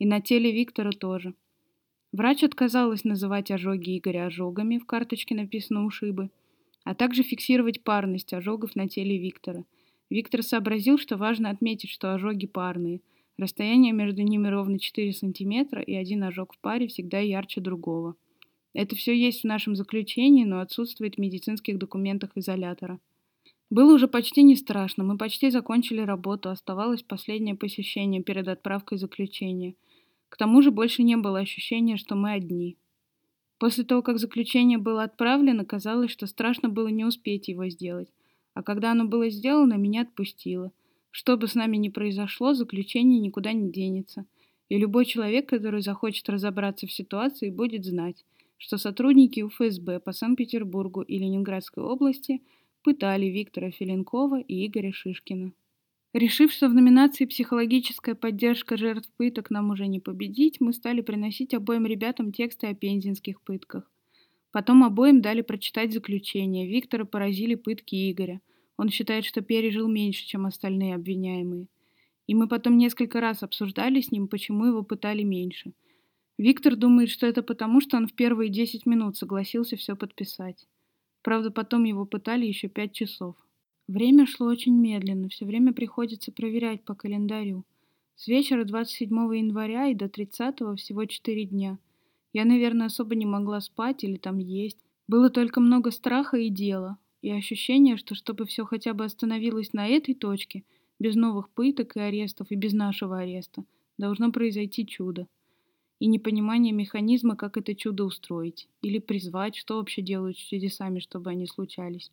И 0.00 0.04
на 0.04 0.20
теле 0.20 0.50
Виктора 0.50 0.90
тоже. 0.90 1.34
Врач 2.10 2.42
отказалась 2.42 3.04
называть 3.04 3.52
ожоги 3.52 3.96
Игоря 3.96 4.26
ожогами, 4.26 4.78
в 4.78 4.84
карточке 4.84 5.36
написано 5.36 5.86
«ушибы», 5.86 6.30
а 6.82 6.96
также 6.96 7.22
фиксировать 7.22 7.84
парность 7.84 8.32
ожогов 8.32 8.74
на 8.74 8.88
теле 8.88 9.16
Виктора. 9.16 9.64
Виктор 10.10 10.42
сообразил, 10.42 10.98
что 10.98 11.16
важно 11.16 11.50
отметить, 11.50 11.90
что 11.90 12.12
ожоги 12.12 12.46
парные. 12.46 13.00
Расстояние 13.36 13.92
между 13.92 14.22
ними 14.22 14.48
ровно 14.48 14.80
4 14.80 15.12
сантиметра, 15.12 15.80
и 15.80 15.94
один 15.94 16.24
ожог 16.24 16.54
в 16.54 16.58
паре 16.58 16.88
всегда 16.88 17.20
ярче 17.20 17.60
другого. 17.60 18.16
Это 18.74 18.94
все 18.96 19.16
есть 19.16 19.42
в 19.42 19.46
нашем 19.46 19.76
заключении, 19.76 20.44
но 20.44 20.60
отсутствует 20.60 21.14
в 21.14 21.18
медицинских 21.18 21.78
документах 21.78 22.30
изолятора. 22.34 23.00
Было 23.70 23.94
уже 23.94 24.08
почти 24.08 24.42
не 24.42 24.56
страшно, 24.56 25.04
мы 25.04 25.18
почти 25.18 25.50
закончили 25.50 26.00
работу, 26.00 26.50
оставалось 26.50 27.02
последнее 27.02 27.54
посещение 27.54 28.22
перед 28.22 28.48
отправкой 28.48 28.98
заключения. 28.98 29.74
К 30.28 30.36
тому 30.36 30.62
же 30.62 30.70
больше 30.70 31.02
не 31.02 31.16
было 31.16 31.40
ощущения, 31.40 31.96
что 31.96 32.14
мы 32.14 32.32
одни. 32.32 32.76
После 33.58 33.84
того, 33.84 34.02
как 34.02 34.18
заключение 34.18 34.78
было 34.78 35.02
отправлено, 35.02 35.64
казалось, 35.64 36.10
что 36.10 36.26
страшно 36.26 36.68
было 36.68 36.88
не 36.88 37.04
успеть 37.04 37.48
его 37.48 37.68
сделать. 37.68 38.08
А 38.54 38.62
когда 38.62 38.92
оно 38.92 39.04
было 39.04 39.28
сделано, 39.30 39.74
меня 39.74 40.02
отпустило. 40.02 40.72
Что 41.10 41.36
бы 41.36 41.48
с 41.48 41.54
нами 41.54 41.76
ни 41.76 41.88
произошло, 41.88 42.54
заключение 42.54 43.18
никуда 43.18 43.52
не 43.52 43.70
денется. 43.70 44.26
И 44.68 44.78
любой 44.78 45.06
человек, 45.06 45.48
который 45.48 45.80
захочет 45.80 46.28
разобраться 46.28 46.86
в 46.86 46.92
ситуации, 46.92 47.50
будет 47.50 47.84
знать– 47.84 48.24
что 48.58 48.76
сотрудники 48.76 49.40
УФСБ 49.40 50.00
по 50.00 50.12
Санкт-Петербургу 50.12 51.02
и 51.02 51.18
Ленинградской 51.18 51.82
области 51.82 52.42
пытали 52.82 53.26
Виктора 53.26 53.70
Филинкова 53.70 54.40
и 54.40 54.66
Игоря 54.66 54.92
Шишкина. 54.92 55.52
Решив, 56.12 56.52
что 56.52 56.68
в 56.68 56.74
номинации 56.74 57.26
«Психологическая 57.26 58.14
поддержка 58.14 58.76
жертв 58.76 59.10
пыток» 59.16 59.50
нам 59.50 59.70
уже 59.70 59.86
не 59.86 60.00
победить, 60.00 60.60
мы 60.60 60.72
стали 60.72 61.02
приносить 61.02 61.54
обоим 61.54 61.86
ребятам 61.86 62.32
тексты 62.32 62.66
о 62.66 62.74
пензенских 62.74 63.40
пытках. 63.42 63.88
Потом 64.50 64.82
обоим 64.82 65.20
дали 65.20 65.42
прочитать 65.42 65.92
заключение. 65.92 66.66
Виктора 66.66 67.04
поразили 67.04 67.54
пытки 67.54 68.10
Игоря. 68.10 68.40
Он 68.76 68.88
считает, 68.88 69.24
что 69.24 69.42
пережил 69.42 69.86
меньше, 69.86 70.26
чем 70.26 70.46
остальные 70.46 70.94
обвиняемые. 70.94 71.68
И 72.26 72.34
мы 72.34 72.48
потом 72.48 72.78
несколько 72.78 73.20
раз 73.20 73.42
обсуждали 73.42 74.00
с 74.00 74.10
ним, 74.10 74.26
почему 74.28 74.64
его 74.64 74.82
пытали 74.82 75.22
меньше– 75.22 75.72
Виктор 76.38 76.76
думает, 76.76 77.10
что 77.10 77.26
это 77.26 77.42
потому, 77.42 77.80
что 77.80 77.96
он 77.96 78.06
в 78.06 78.12
первые 78.12 78.48
10 78.48 78.86
минут 78.86 79.16
согласился 79.16 79.76
все 79.76 79.96
подписать. 79.96 80.68
Правда, 81.22 81.50
потом 81.50 81.82
его 81.82 82.06
пытали 82.06 82.46
еще 82.46 82.68
5 82.68 82.92
часов. 82.92 83.34
Время 83.88 84.24
шло 84.24 84.46
очень 84.46 84.78
медленно, 84.78 85.28
все 85.28 85.44
время 85.44 85.72
приходится 85.72 86.30
проверять 86.30 86.84
по 86.84 86.94
календарю. 86.94 87.64
С 88.14 88.28
вечера 88.28 88.64
27 88.64 89.10
января 89.36 89.88
и 89.88 89.94
до 89.94 90.08
30 90.08 90.78
всего 90.78 91.04
4 91.06 91.44
дня. 91.46 91.78
Я, 92.32 92.44
наверное, 92.44 92.86
особо 92.86 93.16
не 93.16 93.26
могла 93.26 93.60
спать 93.60 94.04
или 94.04 94.16
там 94.16 94.38
есть. 94.38 94.78
Было 95.08 95.30
только 95.30 95.60
много 95.60 95.90
страха 95.90 96.36
и 96.36 96.50
дела, 96.50 96.98
и 97.20 97.32
ощущение, 97.32 97.96
что 97.96 98.14
чтобы 98.14 98.46
все 98.46 98.64
хотя 98.64 98.94
бы 98.94 99.04
остановилось 99.04 99.72
на 99.72 99.88
этой 99.88 100.14
точке, 100.14 100.62
без 101.00 101.16
новых 101.16 101.50
пыток 101.50 101.96
и 101.96 102.00
арестов 102.00 102.48
и 102.50 102.54
без 102.54 102.74
нашего 102.74 103.18
ареста, 103.18 103.64
должно 103.96 104.30
произойти 104.30 104.86
чудо 104.86 105.26
и 106.00 106.06
непонимание 106.06 106.72
механизма, 106.72 107.36
как 107.36 107.56
это 107.56 107.74
чудо 107.74 108.04
устроить, 108.04 108.68
или 108.82 108.98
призвать, 108.98 109.56
что 109.56 109.76
вообще 109.76 110.00
делают 110.02 110.38
с 110.38 110.40
чудесами, 110.40 111.00
чтобы 111.00 111.30
они 111.30 111.46
случались. 111.46 112.12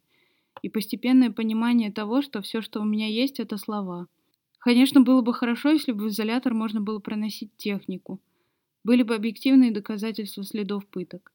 И 0.61 0.69
постепенное 0.69 1.31
понимание 1.31 1.91
того, 1.91 2.21
что 2.21 2.41
все, 2.41 2.61
что 2.61 2.81
у 2.81 2.85
меня 2.85 3.07
есть, 3.07 3.39
это 3.39 3.57
слова. 3.57 4.07
Конечно, 4.59 5.01
было 5.01 5.21
бы 5.21 5.33
хорошо, 5.33 5.69
если 5.69 5.91
бы 5.91 6.05
в 6.05 6.07
изолятор 6.07 6.53
можно 6.53 6.81
было 6.81 6.99
проносить 6.99 7.55
технику. 7.57 8.19
Были 8.83 9.03
бы 9.03 9.13
объективные 9.13 9.71
доказательства 9.71 10.43
следов 10.43 10.87
пыток. 10.87 11.31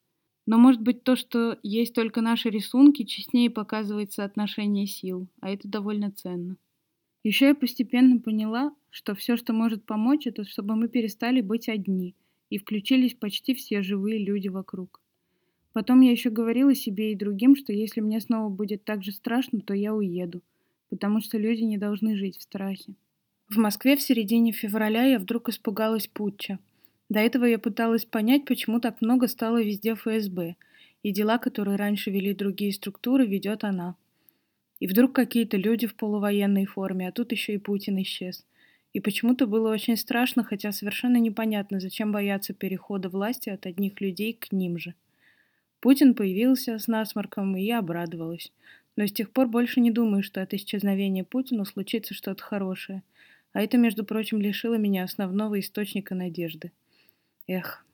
Но 0.47 0.59
может 0.59 0.81
быть 0.81 1.05
то, 1.05 1.15
что 1.15 1.59
есть 1.63 1.95
только 1.95 2.23
наши 2.23 2.51
рисунки, 2.51 3.05
честнее 3.05 3.51
показывает 3.51 4.13
соотношение 4.13 4.87
сил, 4.87 5.29
а 5.41 5.51
это 5.51 5.69
довольно 5.69 6.11
ценно. 6.11 6.57
Еще 7.23 7.49
я 7.49 7.55
постепенно 7.55 8.19
поняла, 8.19 8.75
что 8.89 9.15
все, 9.15 9.37
что 9.37 9.53
может 9.53 9.85
помочь, 9.85 10.27
это 10.27 10.45
чтобы 10.45 10.75
мы 10.75 10.89
перестали 10.89 11.41
быть 11.41 11.69
одни– 11.69 12.17
и 12.51 12.59
включились 12.59 13.15
почти 13.15 13.55
все 13.55 13.83
живые 13.83 14.23
люди 14.23 14.49
вокруг. 14.49 15.01
Потом 15.73 16.01
я 16.01 16.11
еще 16.11 16.31
говорила 16.31 16.75
себе 16.75 17.13
и 17.13 17.17
другим, 17.17 17.57
что 17.57 17.73
если 17.73 18.01
мне 18.01 18.21
снова 18.21 18.49
будет 18.51 18.85
так 18.85 19.03
же 19.05 19.13
страшно, 19.13 19.61
то 19.61 19.73
я 19.73 19.95
уеду, 19.95 20.43
потому 20.89 21.21
что 21.21 21.39
люди 21.39 21.63
не 21.63 21.79
должны 21.79 22.17
жить 22.17 22.37
в 22.37 22.43
страхе. 22.43 22.95
В 23.49 23.57
Москве 23.57 23.97
в 23.97 24.03
середине 24.03 24.53
февраля 24.53 25.05
я 25.05 25.19
вдруг 25.19 25.49
испугалась 25.49 26.09
путча. 26.09 26.59
До 27.09 27.21
этого 27.21 27.45
я 27.45 27.59
пыталась 27.59 28.05
понять, 28.05 28.45
почему 28.45 28.81
так 28.81 29.01
много 29.01 29.27
стало 29.27 29.63
везде 29.63 29.95
ФСБ, 29.95 30.57
и 31.03 31.13
дела, 31.13 31.39
которые 31.39 31.77
раньше 31.77 32.11
вели 32.11 32.35
другие 32.35 32.73
структуры, 32.73 33.27
ведет 33.27 33.65
она. 33.65 33.97
И 34.81 34.87
вдруг 34.87 35.13
какие-то 35.13 35.57
люди 35.57 35.87
в 35.87 35.95
полувоенной 35.95 36.67
форме, 36.67 37.09
а 37.09 37.13
тут 37.13 37.33
еще 37.33 37.55
и 37.55 37.59
Путин 37.59 38.01
исчез. 38.03 38.45
И 38.93 39.01
почему-то 39.01 39.47
было 39.47 39.71
очень 39.71 39.97
страшно, 39.97 40.43
хотя 40.43 40.73
совершенно 40.73 41.17
непонятно, 41.17 41.79
зачем 41.79 42.11
бояться 42.11 42.55
перехода 42.55 43.09
власти 43.09 43.49
от 43.49 43.67
одних 43.67 44.01
людей 44.01 44.33
к 44.33 44.51
ним 44.53 44.79
же. 44.79 44.95
Путин 45.81 46.15
появился 46.15 46.79
с 46.79 46.89
насморком, 46.89 47.57
и 47.57 47.63
я 47.63 47.79
обрадовалась. 47.79 48.53
Но 48.97 49.07
с 49.07 49.13
тех 49.13 49.31
пор 49.31 49.47
больше 49.47 49.81
не 49.81 49.91
думаю, 49.91 50.23
что 50.23 50.43
от 50.43 50.53
исчезновения 50.53 51.25
Путина 51.25 51.65
случится 51.65 52.15
что-то 52.15 52.43
хорошее. 52.43 53.03
А 53.53 53.63
это, 53.63 53.79
между 53.79 54.05
прочим, 54.05 54.41
лишило 54.41 54.75
меня 54.75 55.05
основного 55.05 55.59
источника 55.59 56.15
надежды. 56.15 56.73
Эх. 57.47 57.85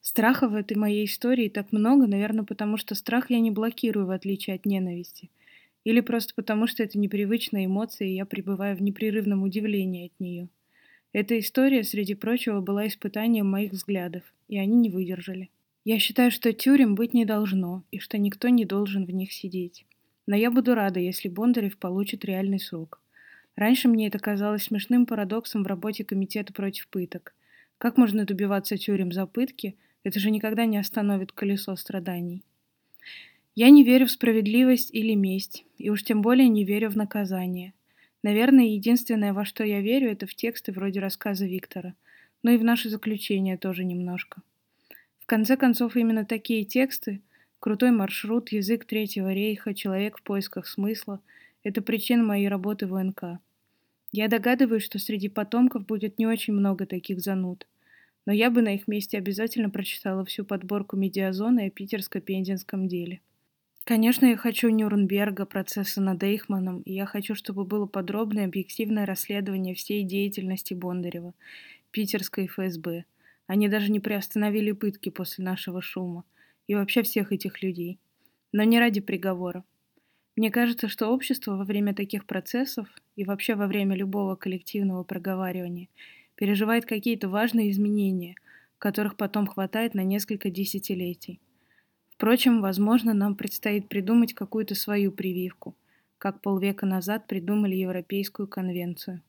Страха 0.00 0.48
в 0.48 0.54
этой 0.54 0.76
моей 0.76 1.04
истории 1.04 1.48
так 1.48 1.72
много, 1.72 2.06
наверное, 2.06 2.44
потому 2.44 2.76
что 2.76 2.94
страх 2.94 3.30
я 3.30 3.40
не 3.40 3.50
блокирую, 3.50 4.06
в 4.06 4.10
отличие 4.10 4.56
от 4.56 4.64
ненависти. 4.64 5.28
Или 5.84 6.00
просто 6.00 6.34
потому, 6.34 6.66
что 6.66 6.82
это 6.82 6.98
непривычная 6.98 7.66
эмоция, 7.66 8.08
и 8.08 8.14
я 8.14 8.26
пребываю 8.26 8.76
в 8.76 8.82
непрерывном 8.82 9.42
удивлении 9.42 10.06
от 10.06 10.20
нее. 10.20 10.48
Эта 11.12 11.38
история, 11.38 11.84
среди 11.84 12.14
прочего, 12.14 12.60
была 12.60 12.86
испытанием 12.86 13.50
моих 13.50 13.72
взглядов, 13.72 14.22
и 14.48 14.58
они 14.58 14.76
не 14.76 14.90
выдержали. 14.90 15.50
Я 15.84 15.98
считаю, 15.98 16.30
что 16.30 16.52
тюрем 16.52 16.94
быть 16.94 17.14
не 17.14 17.24
должно, 17.24 17.82
и 17.90 17.98
что 17.98 18.18
никто 18.18 18.48
не 18.48 18.66
должен 18.66 19.06
в 19.06 19.10
них 19.10 19.32
сидеть. 19.32 19.86
Но 20.26 20.36
я 20.36 20.50
буду 20.50 20.74
рада, 20.74 21.00
если 21.00 21.28
Бондарев 21.28 21.78
получит 21.78 22.26
реальный 22.26 22.60
срок. 22.60 23.00
Раньше 23.56 23.88
мне 23.88 24.08
это 24.08 24.18
казалось 24.18 24.64
смешным 24.64 25.06
парадоксом 25.06 25.64
в 25.64 25.66
работе 25.66 26.04
Комитета 26.04 26.52
против 26.52 26.88
пыток. 26.88 27.34
Как 27.78 27.96
можно 27.96 28.26
добиваться 28.26 28.76
тюрем 28.76 29.10
за 29.10 29.26
пытки? 29.26 29.76
Это 30.04 30.20
же 30.20 30.30
никогда 30.30 30.66
не 30.66 30.76
остановит 30.76 31.32
колесо 31.32 31.74
страданий. 31.76 32.44
Я 33.60 33.70
не 33.70 33.82
верю 33.82 34.06
в 34.06 34.12
справедливость 34.12 34.90
или 34.94 35.14
месть, 35.14 35.64
и 35.78 35.90
уж 35.90 36.04
тем 36.04 36.22
более 36.22 36.48
не 36.48 36.64
верю 36.64 36.90
в 36.90 36.96
наказание. 36.96 37.74
Наверное, 38.22 38.66
единственное, 38.66 39.32
во 39.32 39.44
что 39.44 39.64
я 39.64 39.80
верю, 39.80 40.12
это 40.12 40.28
в 40.28 40.34
тексты 40.36 40.70
вроде 40.70 41.00
рассказа 41.00 41.44
Виктора, 41.44 41.94
но 42.44 42.52
и 42.52 42.56
в 42.56 42.62
наши 42.62 42.88
заключения 42.88 43.56
тоже 43.56 43.82
немножко. 43.82 44.42
В 45.18 45.26
конце 45.26 45.56
концов, 45.56 45.96
именно 45.96 46.24
такие 46.24 46.64
тексты 46.64 47.20
Крутой 47.58 47.90
маршрут, 47.90 48.52
язык 48.52 48.84
Третьего 48.84 49.32
рейха, 49.32 49.74
человек 49.74 50.18
в 50.18 50.22
поисках 50.22 50.68
смысла— 50.68 51.20
это 51.64 51.82
причина 51.82 52.22
моей 52.22 52.46
работы 52.46 52.86
в 52.86 52.94
ОНК. 52.94 53.40
Я 54.12 54.28
догадываюсь, 54.28 54.84
что 54.84 55.00
среди 55.00 55.28
потомков 55.28 55.84
будет 55.84 56.20
не 56.20 56.28
очень 56.28 56.54
много 56.54 56.86
таких 56.86 57.18
зануд, 57.18 57.66
но 58.24 58.32
я 58.32 58.52
бы 58.52 58.62
на 58.62 58.76
их 58.76 58.86
месте 58.86 59.18
обязательно 59.18 59.68
прочитала 59.68 60.24
всю 60.24 60.44
подборку 60.44 60.96
медиазона 60.96 61.64
о 61.64 61.70
питерско-пензенском 61.70 62.86
деле. 62.86 63.20
Конечно, 63.88 64.26
я 64.26 64.36
хочу 64.36 64.68
Нюрнберга, 64.68 65.46
процесса 65.46 66.02
над 66.02 66.22
Эйхманом, 66.22 66.82
и 66.82 66.92
я 66.92 67.06
хочу, 67.06 67.34
чтобы 67.34 67.64
было 67.64 67.86
подробное 67.86 68.44
объективное 68.44 69.06
расследование 69.06 69.74
всей 69.74 70.02
деятельности 70.02 70.74
Бондарева, 70.74 71.32
питерской 71.90 72.48
ФСБ. 72.48 73.06
Они 73.46 73.66
даже 73.66 73.90
не 73.90 73.98
приостановили 73.98 74.72
пытки 74.72 75.08
после 75.08 75.42
нашего 75.42 75.80
шума. 75.80 76.24
И 76.66 76.74
вообще 76.74 77.02
всех 77.02 77.32
этих 77.32 77.62
людей. 77.62 77.98
Но 78.52 78.62
не 78.62 78.78
ради 78.78 79.00
приговора. 79.00 79.64
Мне 80.36 80.50
кажется, 80.50 80.88
что 80.88 81.08
общество 81.08 81.52
во 81.56 81.64
время 81.64 81.94
таких 81.94 82.26
процессов 82.26 82.88
и 83.16 83.24
вообще 83.24 83.54
во 83.54 83.66
время 83.66 83.96
любого 83.96 84.36
коллективного 84.36 85.02
проговаривания 85.02 85.88
переживает 86.34 86.84
какие-то 86.84 87.30
важные 87.30 87.70
изменения, 87.70 88.34
которых 88.76 89.16
потом 89.16 89.46
хватает 89.46 89.94
на 89.94 90.04
несколько 90.04 90.50
десятилетий. 90.50 91.40
Впрочем, 92.18 92.60
возможно, 92.60 93.14
нам 93.14 93.36
предстоит 93.36 93.88
придумать 93.88 94.34
какую-то 94.34 94.74
свою 94.74 95.12
прививку, 95.12 95.76
как 96.18 96.40
полвека 96.40 96.84
назад 96.84 97.28
придумали 97.28 97.76
Европейскую 97.76 98.48
конвенцию. 98.48 99.22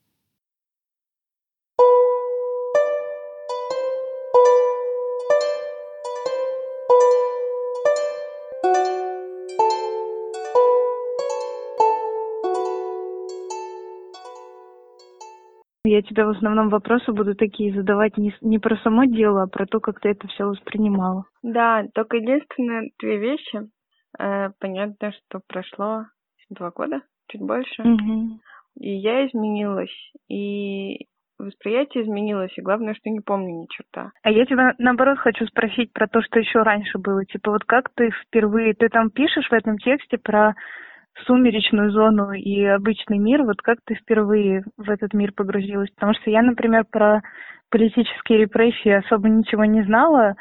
Я 15.99 16.03
тебе 16.03 16.23
в 16.23 16.29
основном 16.29 16.69
вопросы 16.69 17.11
буду 17.11 17.35
такие 17.35 17.73
задавать 17.73 18.15
не, 18.15 18.33
не 18.39 18.57
про 18.57 18.77
само 18.77 19.03
дело, 19.03 19.43
а 19.43 19.47
про 19.47 19.65
то, 19.65 19.81
как 19.81 19.99
ты 19.99 20.11
это 20.11 20.29
все 20.29 20.45
воспринимала. 20.45 21.25
Да, 21.43 21.83
только 21.93 22.15
единственное 22.15 22.89
две 23.01 23.17
вещи. 23.17 23.67
Э, 24.17 24.51
понятно, 24.61 25.11
что 25.11 25.41
прошло 25.45 26.05
два 26.49 26.71
года, 26.71 27.01
чуть 27.27 27.41
больше. 27.41 27.81
Угу. 27.81 28.39
И 28.79 28.95
я 28.95 29.27
изменилась, 29.27 29.93
и 30.29 31.07
восприятие 31.37 32.05
изменилось, 32.05 32.57
и 32.57 32.61
главное, 32.61 32.93
что 32.93 33.09
не 33.09 33.19
помню 33.19 33.63
ни 33.63 33.65
черта. 33.69 34.11
А 34.23 34.31
я 34.31 34.45
тебя, 34.45 34.75
наоборот, 34.77 35.17
хочу 35.17 35.45
спросить 35.47 35.91
про 35.91 36.07
то, 36.07 36.21
что 36.21 36.39
еще 36.39 36.61
раньше 36.61 36.97
было. 36.97 37.25
Типа, 37.25 37.51
вот 37.51 37.65
как 37.65 37.89
ты 37.93 38.09
впервые, 38.11 38.73
ты 38.73 38.87
там 38.87 39.09
пишешь 39.09 39.49
в 39.49 39.53
этом 39.53 39.77
тексте 39.77 40.17
про 40.17 40.53
сумеречную 41.25 41.91
зону 41.91 42.31
и 42.31 42.63
обычный 42.63 43.17
мир, 43.17 43.43
вот 43.43 43.61
как 43.61 43.79
ты 43.85 43.95
впервые 43.95 44.63
в 44.77 44.89
этот 44.89 45.13
мир 45.13 45.31
погрузилась? 45.33 45.89
Потому 45.91 46.13
что 46.13 46.29
я, 46.29 46.41
например, 46.41 46.85
про 46.89 47.21
политические 47.69 48.39
репрессии 48.39 48.89
особо 48.89 49.29
ничего 49.29 49.65
не 49.65 49.83
знала, 49.83 50.35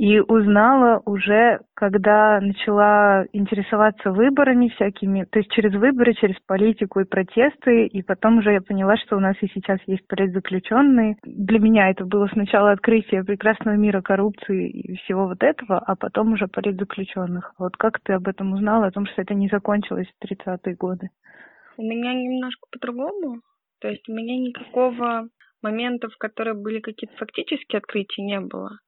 и 0.00 0.18
узнала 0.18 1.02
уже, 1.04 1.60
когда 1.74 2.40
начала 2.40 3.26
интересоваться 3.34 4.12
выборами 4.12 4.68
всякими, 4.68 5.24
то 5.24 5.40
есть 5.40 5.50
через 5.50 5.74
выборы, 5.74 6.14
через 6.14 6.36
политику 6.46 7.00
и 7.00 7.04
протесты, 7.04 7.84
и 7.84 8.00
потом 8.00 8.38
уже 8.38 8.52
я 8.52 8.62
поняла, 8.62 8.96
что 8.96 9.18
у 9.18 9.20
нас 9.20 9.36
и 9.42 9.48
сейчас 9.48 9.78
есть 9.86 10.06
политзаключенные. 10.08 11.16
Для 11.22 11.58
меня 11.58 11.90
это 11.90 12.06
было 12.06 12.28
сначала 12.32 12.72
открытие 12.72 13.24
прекрасного 13.24 13.76
мира 13.76 14.00
коррупции 14.00 14.70
и 14.70 14.96
всего 15.04 15.26
вот 15.26 15.42
этого, 15.42 15.78
а 15.78 15.94
потом 15.96 16.32
уже 16.32 16.48
политзаключенных. 16.48 17.52
Вот 17.58 17.76
как 17.76 18.00
ты 18.00 18.14
об 18.14 18.26
этом 18.26 18.54
узнала, 18.54 18.86
о 18.86 18.92
том, 18.92 19.04
что 19.04 19.20
это 19.20 19.34
не 19.34 19.48
закончилось 19.48 20.08
в 20.08 20.24
30-е 20.24 20.76
годы? 20.76 21.10
У 21.76 21.82
меня 21.82 22.14
немножко 22.14 22.66
по-другому. 22.72 23.42
То 23.82 23.88
есть 23.88 24.08
у 24.08 24.14
меня 24.14 24.38
никакого 24.38 25.28
момента, 25.62 26.08
в 26.08 26.16
которые 26.16 26.54
были 26.54 26.80
какие-то 26.80 27.18
фактические 27.18 27.80
открытия, 27.80 28.22
не 28.22 28.40
было. 28.40 28.78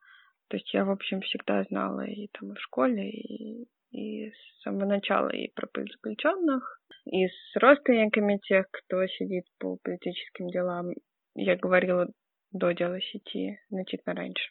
То 0.53 0.59
есть 0.59 0.75
я, 0.75 0.85
в 0.85 0.91
общем, 0.91 1.23
всегда 1.23 1.65
знала 1.65 2.05
и 2.05 2.29
там 2.39 2.53
и 2.53 2.55
в 2.55 2.61
школе, 2.61 3.09
и, 3.09 3.67
и 3.91 4.31
с 4.31 4.63
самого 4.63 4.85
начала 4.85 5.31
и 5.31 5.51
про 5.55 5.67
политзаключенных, 5.67 6.79
и 7.07 7.27
с 7.27 7.57
родственниками 7.57 8.37
тех, 8.37 8.67
кто 8.71 9.07
сидит 9.07 9.45
по 9.59 9.79
политическим 9.83 10.49
делам. 10.49 10.91
Я 11.35 11.57
говорила 11.57 12.07
до 12.51 12.73
дела 12.73 13.01
сети 13.01 13.61
значительно 13.71 14.15
раньше. 14.15 14.51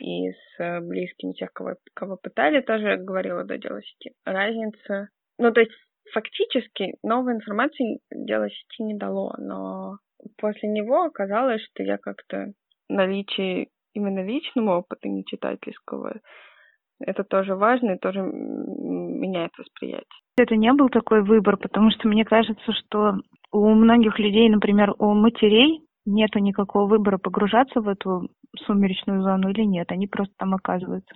И 0.00 0.32
с 0.32 0.80
близкими 0.80 1.34
тех, 1.34 1.52
кого, 1.52 1.76
кого 1.94 2.16
пытали, 2.16 2.60
тоже 2.60 2.96
говорила 2.96 3.44
до 3.44 3.58
дела 3.58 3.80
сети. 3.80 4.16
Разница... 4.24 5.08
Ну, 5.38 5.52
то 5.52 5.60
есть 5.60 5.72
фактически 6.12 6.96
новой 7.04 7.34
информации 7.34 8.00
дело 8.10 8.50
сети 8.50 8.82
не 8.82 8.94
дало, 8.94 9.36
но 9.38 9.98
после 10.38 10.68
него 10.68 11.04
оказалось, 11.04 11.62
что 11.62 11.84
я 11.84 11.96
как-то 11.96 12.54
наличие 12.88 13.68
именно 13.94 14.24
личного 14.24 14.78
опыта, 14.78 15.08
не 15.08 15.24
читательского, 15.24 16.20
это 17.00 17.24
тоже 17.24 17.54
важно 17.54 17.92
и 17.92 17.98
тоже 17.98 18.20
меняет 18.22 19.52
восприятие. 19.58 20.06
Это 20.36 20.56
не 20.56 20.72
был 20.72 20.88
такой 20.88 21.22
выбор, 21.22 21.56
потому 21.56 21.90
что 21.90 22.08
мне 22.08 22.24
кажется, 22.24 22.72
что 22.72 23.14
у 23.50 23.68
многих 23.74 24.18
людей, 24.18 24.48
например, 24.48 24.94
у 24.98 25.12
матерей 25.14 25.82
нету 26.06 26.38
никакого 26.38 26.88
выбора 26.88 27.18
погружаться 27.18 27.80
в 27.80 27.88
эту 27.88 28.28
сумеречную 28.66 29.22
зону 29.22 29.50
или 29.50 29.62
нет, 29.62 29.90
они 29.90 30.06
просто 30.06 30.34
там 30.38 30.54
оказываются. 30.54 31.14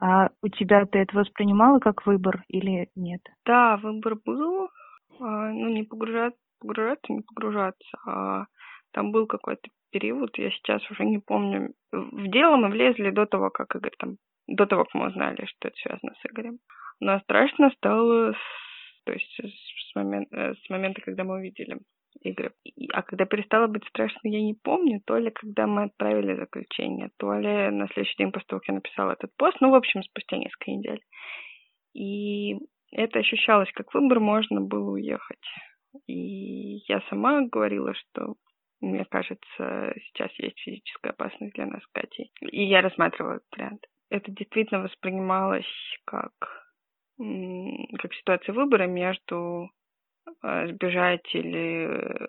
А 0.00 0.28
у 0.42 0.48
тебя 0.48 0.86
ты 0.86 1.00
это 1.00 1.16
воспринимала 1.16 1.80
как 1.80 2.06
выбор 2.06 2.44
или 2.48 2.88
нет? 2.94 3.20
Да, 3.44 3.76
выбор 3.76 4.16
был, 4.24 4.68
а, 5.20 5.50
ну 5.50 5.68
не 5.68 5.82
погружаться, 5.82 6.38
погружаться, 6.60 7.12
не 7.12 7.22
погружаться, 7.22 7.98
а 8.06 8.44
там 8.92 9.10
был 9.10 9.26
какой-то 9.26 9.68
период, 9.90 10.36
я 10.38 10.50
сейчас 10.50 10.88
уже 10.90 11.04
не 11.04 11.18
помню. 11.18 11.74
В 11.92 12.28
дело 12.30 12.56
мы 12.56 12.68
влезли 12.68 13.10
до 13.10 13.26
того, 13.26 13.50
как 13.50 13.74
Игорь 13.74 13.94
там, 13.98 14.16
до 14.46 14.66
того, 14.66 14.84
как 14.84 14.94
мы 14.94 15.08
узнали, 15.08 15.44
что 15.46 15.68
это 15.68 15.76
связано 15.76 16.14
с 16.14 16.26
Игорем. 16.30 16.58
Но 17.00 17.18
страшно 17.20 17.70
стало, 17.76 18.32
с, 18.32 19.04
то 19.04 19.12
есть 19.12 19.40
с, 19.40 19.94
момент, 19.94 20.28
э, 20.32 20.54
с 20.54 20.70
момента, 20.70 21.00
когда 21.00 21.24
мы 21.24 21.36
увидели 21.36 21.78
Игоря. 22.22 22.52
А 22.92 23.02
когда 23.02 23.26
перестало 23.26 23.66
быть 23.66 23.86
страшно, 23.88 24.28
я 24.28 24.42
не 24.42 24.54
помню, 24.54 25.00
то 25.04 25.16
ли 25.18 25.30
когда 25.30 25.66
мы 25.66 25.84
отправили 25.84 26.34
заключение, 26.34 27.10
то 27.18 27.32
ли 27.34 27.70
на 27.70 27.86
следующий 27.88 28.16
день 28.18 28.32
после 28.32 28.46
того, 28.46 28.60
как 28.60 28.68
я 28.68 28.74
написала 28.74 29.12
этот 29.12 29.30
пост, 29.36 29.58
ну, 29.60 29.70
в 29.70 29.74
общем, 29.74 30.02
спустя 30.02 30.36
несколько 30.36 30.70
недель. 30.70 31.00
И 31.94 32.56
это 32.90 33.20
ощущалось 33.20 33.70
как 33.72 33.92
выбор, 33.94 34.20
можно 34.20 34.60
было 34.60 34.90
уехать. 34.90 35.44
И 36.06 36.78
я 36.88 37.00
сама 37.08 37.42
говорила, 37.42 37.94
что 37.94 38.34
мне 38.80 39.04
кажется, 39.04 39.94
сейчас 40.04 40.30
есть 40.38 40.58
физическая 40.60 41.12
опасность 41.12 41.54
для 41.54 41.66
нас, 41.66 41.82
Катей. 41.92 42.30
И 42.40 42.64
я 42.64 42.80
рассматривала 42.80 43.34
этот 43.34 43.48
вариант. 43.56 43.86
Это 44.10 44.30
действительно 44.30 44.82
воспринималось 44.82 45.66
как, 46.04 46.32
как 47.18 48.14
ситуация 48.14 48.54
выбора 48.54 48.86
между 48.86 49.70
э, 50.42 50.68
сбежать 50.68 51.34
или 51.34 52.28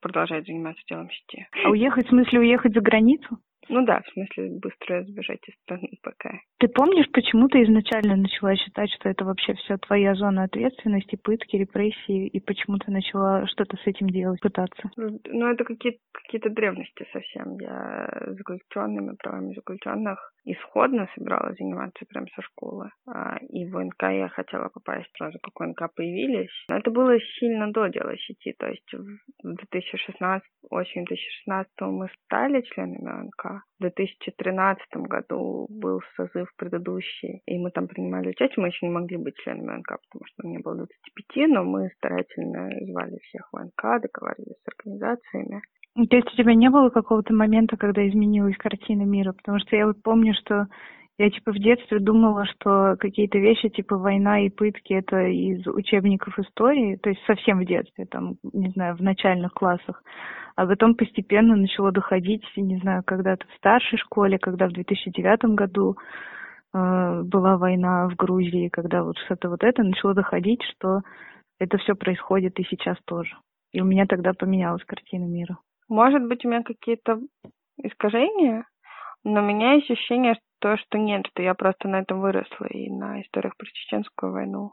продолжать 0.00 0.46
заниматься 0.46 0.82
делом 0.88 1.10
сети. 1.10 1.48
А 1.64 1.70
уехать, 1.70 2.06
в 2.06 2.10
смысле 2.10 2.40
уехать 2.40 2.74
за 2.74 2.80
границу? 2.80 3.38
Ну 3.68 3.84
да, 3.84 4.00
в 4.00 4.08
смысле 4.12 4.58
быстро 4.60 5.02
сбежать 5.04 5.40
из 5.48 5.54
страны 5.62 5.90
пока. 6.02 6.38
Ты 6.58 6.68
помнишь, 6.68 7.06
почему 7.12 7.48
ты 7.48 7.62
изначально 7.64 8.16
начала 8.16 8.54
считать, 8.56 8.90
что 8.92 9.08
это 9.08 9.24
вообще 9.24 9.54
все 9.54 9.76
твоя 9.78 10.14
зона 10.14 10.44
ответственности, 10.44 11.16
пытки, 11.16 11.56
репрессии, 11.56 12.26
и 12.26 12.40
почему 12.40 12.78
ты 12.78 12.90
начала 12.90 13.46
что-то 13.46 13.76
с 13.76 13.86
этим 13.86 14.08
делать, 14.08 14.40
пытаться? 14.40 14.90
Ну, 14.96 15.48
это 15.48 15.64
какие-то 15.64 15.98
какие 16.12 16.40
древности 16.52 17.06
совсем. 17.12 17.58
Я 17.58 18.08
заключенными 18.28 19.16
правами 19.16 19.54
заключенных 19.54 20.32
исходно 20.44 21.08
собиралась 21.14 21.58
заниматься 21.58 22.04
прям 22.06 22.26
со 22.28 22.42
школы. 22.42 22.90
А, 23.06 23.36
и 23.48 23.66
в 23.66 23.72
ВНК 23.72 24.02
я 24.02 24.28
хотела 24.28 24.68
попасть 24.68 25.10
сразу, 25.16 25.38
как 25.42 25.58
ВНК 25.58 25.92
появились. 25.94 26.50
Но 26.68 26.76
это 26.76 26.90
было 26.90 27.18
сильно 27.38 27.70
до 27.72 27.88
дела 27.88 28.16
сети. 28.16 28.54
То 28.58 28.68
есть 28.68 28.92
в 28.92 29.54
2016, 29.54 30.48
осенью 30.70 31.06
2016 31.06 31.70
мы 31.80 32.08
стали 32.24 32.62
членами 32.62 33.22
ВНК. 33.22 33.55
В 33.78 33.82
2013 33.82 34.86
году 35.08 35.66
был 35.68 36.00
созыв 36.16 36.48
предыдущий, 36.56 37.42
и 37.46 37.58
мы 37.58 37.70
там 37.70 37.88
принимали 37.88 38.30
участие. 38.30 38.62
Мы 38.62 38.68
еще 38.68 38.86
не 38.86 38.92
могли 38.92 39.16
быть 39.16 39.36
членами 39.36 39.76
ВНК, 39.76 39.98
потому 40.08 40.24
что 40.26 40.46
мне 40.46 40.58
было 40.58 40.76
25, 40.76 41.48
но 41.48 41.64
мы 41.64 41.90
старательно 41.96 42.70
звали 42.86 43.18
всех 43.24 43.48
в 43.52 43.56
ВНК, 43.56 44.02
договаривались 44.02 44.56
с 44.62 44.68
организациями. 44.68 45.62
То 45.96 46.16
есть 46.16 46.32
у 46.32 46.36
тебя 46.36 46.54
не 46.54 46.68
было 46.68 46.90
какого-то 46.90 47.32
момента, 47.32 47.76
когда 47.76 48.06
изменилась 48.06 48.56
картина 48.58 49.02
мира? 49.02 49.32
Потому 49.32 49.58
что 49.58 49.76
я 49.76 49.86
вот 49.86 50.02
помню, 50.02 50.34
что 50.34 50.66
я 51.18 51.30
типа 51.30 51.52
в 51.52 51.58
детстве 51.58 51.98
думала, 51.98 52.44
что 52.44 52.96
какие-то 52.98 53.38
вещи 53.38 53.70
типа 53.70 53.96
война 53.96 54.40
и 54.40 54.50
пытки 54.50 54.92
это 54.92 55.26
из 55.26 55.66
учебников 55.66 56.38
истории, 56.38 56.96
то 56.96 57.08
есть 57.08 57.22
совсем 57.26 57.60
в 57.60 57.64
детстве, 57.64 58.04
там, 58.04 58.34
не 58.52 58.68
знаю, 58.70 58.96
в 58.96 59.02
начальных 59.02 59.52
классах. 59.54 60.02
А 60.56 60.66
потом 60.66 60.94
постепенно 60.94 61.56
начало 61.56 61.90
доходить, 61.90 62.44
не 62.56 62.78
знаю, 62.78 63.02
когда-то 63.04 63.46
в 63.46 63.56
старшей 63.56 63.98
школе, 63.98 64.38
когда 64.38 64.68
в 64.68 64.72
2009 64.72 65.54
году 65.54 65.96
э, 66.74 67.22
была 67.22 67.56
война 67.56 68.08
в 68.08 68.16
Грузии, 68.16 68.68
когда 68.68 69.02
вот 69.02 69.16
что-то 69.18 69.48
вот 69.48 69.62
это 69.62 69.82
начало 69.82 70.14
доходить, 70.14 70.62
что 70.62 71.00
это 71.58 71.78
все 71.78 71.94
происходит 71.94 72.58
и 72.58 72.64
сейчас 72.64 72.96
тоже. 73.06 73.36
И 73.72 73.80
у 73.80 73.84
меня 73.84 74.06
тогда 74.06 74.32
поменялась 74.32 74.84
картина 74.84 75.24
мира. 75.24 75.58
Может 75.88 76.26
быть, 76.26 76.44
у 76.44 76.48
меня 76.48 76.62
какие-то 76.62 77.20
искажения, 77.82 78.66
но 79.24 79.42
у 79.42 79.44
меня 79.44 79.72
ощущение, 79.76 80.36
то, 80.60 80.76
что 80.76 80.98
нет, 80.98 81.26
что 81.28 81.42
я 81.42 81.54
просто 81.54 81.88
на 81.88 82.00
этом 82.00 82.20
выросла 82.20 82.66
и 82.66 82.90
на 82.90 83.20
историях 83.22 83.56
про 83.56 83.66
чеченскую 83.66 84.32
войну. 84.32 84.72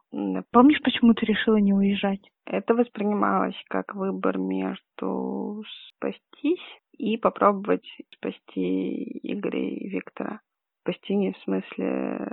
Помнишь, 0.51 0.81
почему 0.83 1.13
ты 1.13 1.25
решила 1.25 1.57
не 1.57 1.73
уезжать? 1.73 2.21
Это 2.45 2.73
воспринималось 2.73 3.61
как 3.69 3.95
выбор 3.95 4.37
между 4.37 5.63
спастись 5.89 6.81
и 6.93 7.17
попробовать 7.17 7.85
спасти 8.13 9.19
Игоря 9.23 9.69
и 9.69 9.89
Виктора. 9.89 10.41
Спасти 10.81 11.15
не 11.15 11.31
в 11.33 11.37
смысле, 11.39 12.27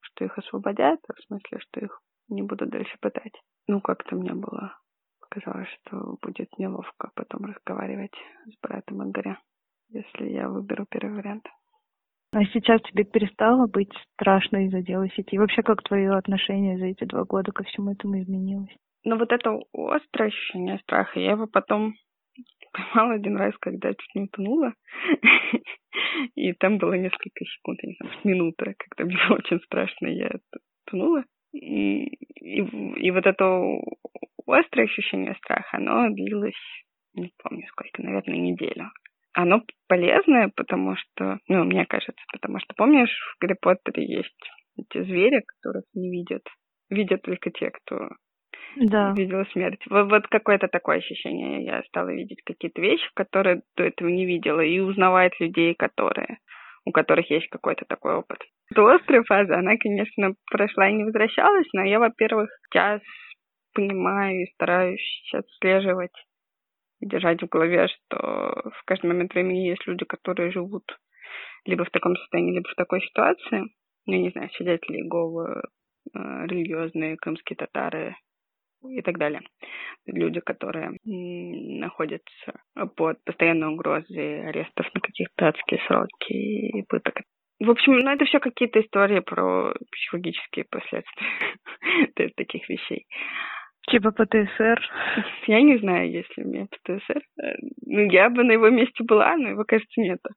что 0.00 0.24
их 0.24 0.38
освободят, 0.38 1.00
а 1.08 1.14
в 1.14 1.20
смысле, 1.26 1.58
что 1.58 1.80
их 1.80 2.00
не 2.28 2.42
буду 2.42 2.66
дальше 2.66 2.96
пытать. 3.00 3.34
Ну, 3.66 3.80
как-то 3.80 4.14
мне 4.14 4.32
было 4.32 4.76
казалось, 5.28 5.68
что 5.80 6.16
будет 6.22 6.56
неловко 6.58 7.10
потом 7.14 7.44
разговаривать 7.46 8.14
с 8.46 8.60
братом 8.60 9.08
Игоря, 9.08 9.38
если 9.88 10.28
я 10.28 10.48
выберу 10.48 10.86
первый 10.88 11.16
вариант. 11.16 11.46
А 12.32 12.44
сейчас 12.46 12.82
тебе 12.82 13.04
перестало 13.04 13.66
быть 13.66 13.92
страшно 14.12 14.66
из-за 14.66 14.82
дела 14.82 15.08
сети? 15.10 15.34
И 15.34 15.38
вообще, 15.38 15.62
как 15.62 15.82
твое 15.82 16.12
отношение 16.12 16.78
за 16.78 16.86
эти 16.86 17.04
два 17.04 17.24
года 17.24 17.52
ко 17.52 17.64
всему 17.64 17.92
этому 17.92 18.20
изменилось? 18.20 18.74
Ну, 19.04 19.16
вот 19.16 19.30
это 19.32 19.58
острое 19.72 20.28
ощущение 20.28 20.78
страха, 20.80 21.20
я 21.20 21.32
его 21.32 21.46
потом 21.46 21.94
поймала 22.72 23.14
один 23.14 23.36
раз, 23.36 23.54
когда 23.58 23.90
чуть 23.90 24.14
не 24.14 24.22
утонула. 24.22 24.74
И 26.34 26.52
там 26.54 26.78
было 26.78 26.94
несколько 26.94 27.44
секунд, 27.44 27.78
я 27.82 27.90
не 27.90 27.96
знаю, 28.00 28.14
минута, 28.24 28.74
когда 28.76 29.04
мне 29.04 29.16
было 29.28 29.38
очень 29.38 29.60
страшно, 29.60 30.06
я 30.08 30.30
утонула. 30.86 31.24
И, 31.52 32.04
и, 32.04 32.58
и 32.60 33.10
вот 33.10 33.26
это 33.26 33.44
острое 34.46 34.86
ощущение 34.86 35.34
страха, 35.36 35.76
оно 35.76 36.08
длилось, 36.10 36.52
не 37.14 37.32
помню 37.42 37.66
сколько, 37.68 38.02
наверное, 38.02 38.38
неделю. 38.38 38.90
Оно 39.36 39.62
полезное, 39.86 40.50
потому 40.56 40.96
что, 40.96 41.38
ну, 41.46 41.64
мне 41.64 41.84
кажется, 41.84 42.24
потому 42.32 42.58
что, 42.58 42.72
помнишь, 42.74 43.10
в 43.10 43.38
Гарри 43.38 43.54
Поттере 43.60 44.06
есть 44.06 44.50
эти 44.78 45.02
звери, 45.02 45.42
которых 45.46 45.84
не 45.92 46.10
видят. 46.10 46.42
Видят 46.88 47.20
только 47.20 47.50
те, 47.50 47.70
кто 47.70 48.08
да. 48.76 49.12
видел 49.14 49.44
смерть. 49.52 49.82
Вот, 49.90 50.10
вот 50.10 50.26
какое-то 50.28 50.68
такое 50.68 50.98
ощущение. 50.98 51.66
Я 51.66 51.82
стала 51.82 52.08
видеть 52.14 52.42
какие-то 52.46 52.80
вещи, 52.80 53.06
которые 53.14 53.60
до 53.76 53.84
этого 53.84 54.08
не 54.08 54.24
видела, 54.24 54.60
и 54.60 54.78
узнавать 54.78 55.38
людей, 55.38 55.74
которые, 55.74 56.38
у 56.86 56.92
которых 56.92 57.30
есть 57.30 57.48
какой-то 57.48 57.84
такой 57.86 58.14
опыт. 58.14 58.38
Эта 58.70 58.94
острая 58.94 59.22
фаза, 59.24 59.58
она, 59.58 59.76
конечно, 59.76 60.34
прошла 60.50 60.88
и 60.88 60.94
не 60.94 61.04
возвращалась, 61.04 61.68
но 61.74 61.84
я, 61.84 61.98
во-первых, 61.98 62.48
сейчас 62.70 63.02
понимаю 63.74 64.44
и 64.44 64.52
стараюсь 64.54 65.30
отслеживать 65.34 66.14
и 66.14 66.25
держать 67.00 67.42
в 67.42 67.48
голове, 67.48 67.88
что 67.88 68.16
в 68.16 68.82
каждый 68.84 69.06
момент 69.06 69.34
времени 69.34 69.68
есть 69.68 69.86
люди, 69.86 70.04
которые 70.04 70.50
живут 70.50 70.84
либо 71.64 71.84
в 71.84 71.90
таком 71.90 72.16
состоянии, 72.16 72.54
либо 72.54 72.68
в 72.68 72.74
такой 72.74 73.00
ситуации. 73.02 73.64
Ну, 74.06 74.12
я 74.12 74.18
не 74.18 74.30
знаю, 74.30 74.50
свидетели 74.50 74.98
Иеговы, 74.98 75.62
э, 76.14 76.46
религиозные 76.46 77.16
крымские 77.16 77.56
татары 77.56 78.16
и 78.88 79.02
так 79.02 79.18
далее. 79.18 79.42
Люди, 80.06 80.40
которые 80.40 80.96
находятся 81.04 82.60
под 82.96 83.22
постоянной 83.24 83.68
угрозой 83.68 84.48
арестов 84.48 84.86
на 84.94 85.00
каких-то 85.00 85.48
адские 85.48 85.80
сроки 85.86 86.32
и 86.32 86.82
пыток. 86.82 87.22
В 87.58 87.70
общем, 87.70 87.98
ну 87.98 88.10
это 88.10 88.24
все 88.26 88.38
какие-то 88.38 88.80
истории 88.80 89.20
про 89.20 89.74
психологические 89.90 90.66
последствия 90.70 92.28
таких 92.36 92.68
вещей. 92.68 93.06
Типа 93.88 94.10
ПТСР? 94.10 94.80
Я 95.46 95.62
не 95.62 95.78
знаю, 95.78 96.10
есть 96.10 96.36
ли 96.36 96.44
у 96.44 96.48
меня 96.48 96.66
ПТСР. 96.66 97.22
Э, 97.40 97.54
ну, 97.86 98.00
я 98.10 98.28
бы 98.30 98.42
на 98.42 98.52
его 98.52 98.68
месте 98.68 99.04
была, 99.04 99.36
но 99.36 99.50
его, 99.50 99.64
кажется, 99.64 100.00
нету. 100.00 100.28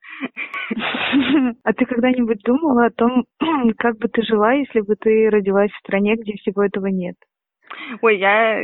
А 1.64 1.74
ты 1.74 1.86
когда-нибудь 1.86 2.42
думала 2.44 2.86
о 2.86 2.92
том, 2.92 3.26
как 3.78 3.98
бы 3.98 4.08
ты 4.08 4.22
жила, 4.22 4.54
если 4.54 4.82
бы 4.82 4.96
ты 4.96 5.30
родилась 5.30 5.72
в 5.72 5.80
стране, 5.80 6.16
где 6.16 6.34
всего 6.34 6.64
этого 6.64 6.88
нет? 6.88 7.16
Ой, 8.02 8.18
я 8.18 8.62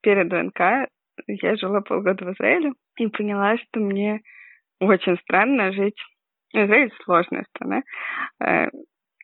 перед 0.00 0.32
ВНК, 0.32 0.88
я 1.26 1.56
жила 1.56 1.80
полгода 1.80 2.24
в 2.24 2.32
Израиле 2.34 2.72
и 2.98 3.08
поняла, 3.08 3.56
что 3.58 3.80
мне 3.80 4.20
очень 4.80 5.18
странно 5.18 5.72
жить. 5.72 5.98
Израиль 6.52 6.92
сложная 7.04 7.44
страна. 7.50 7.82
Э, 8.40 8.68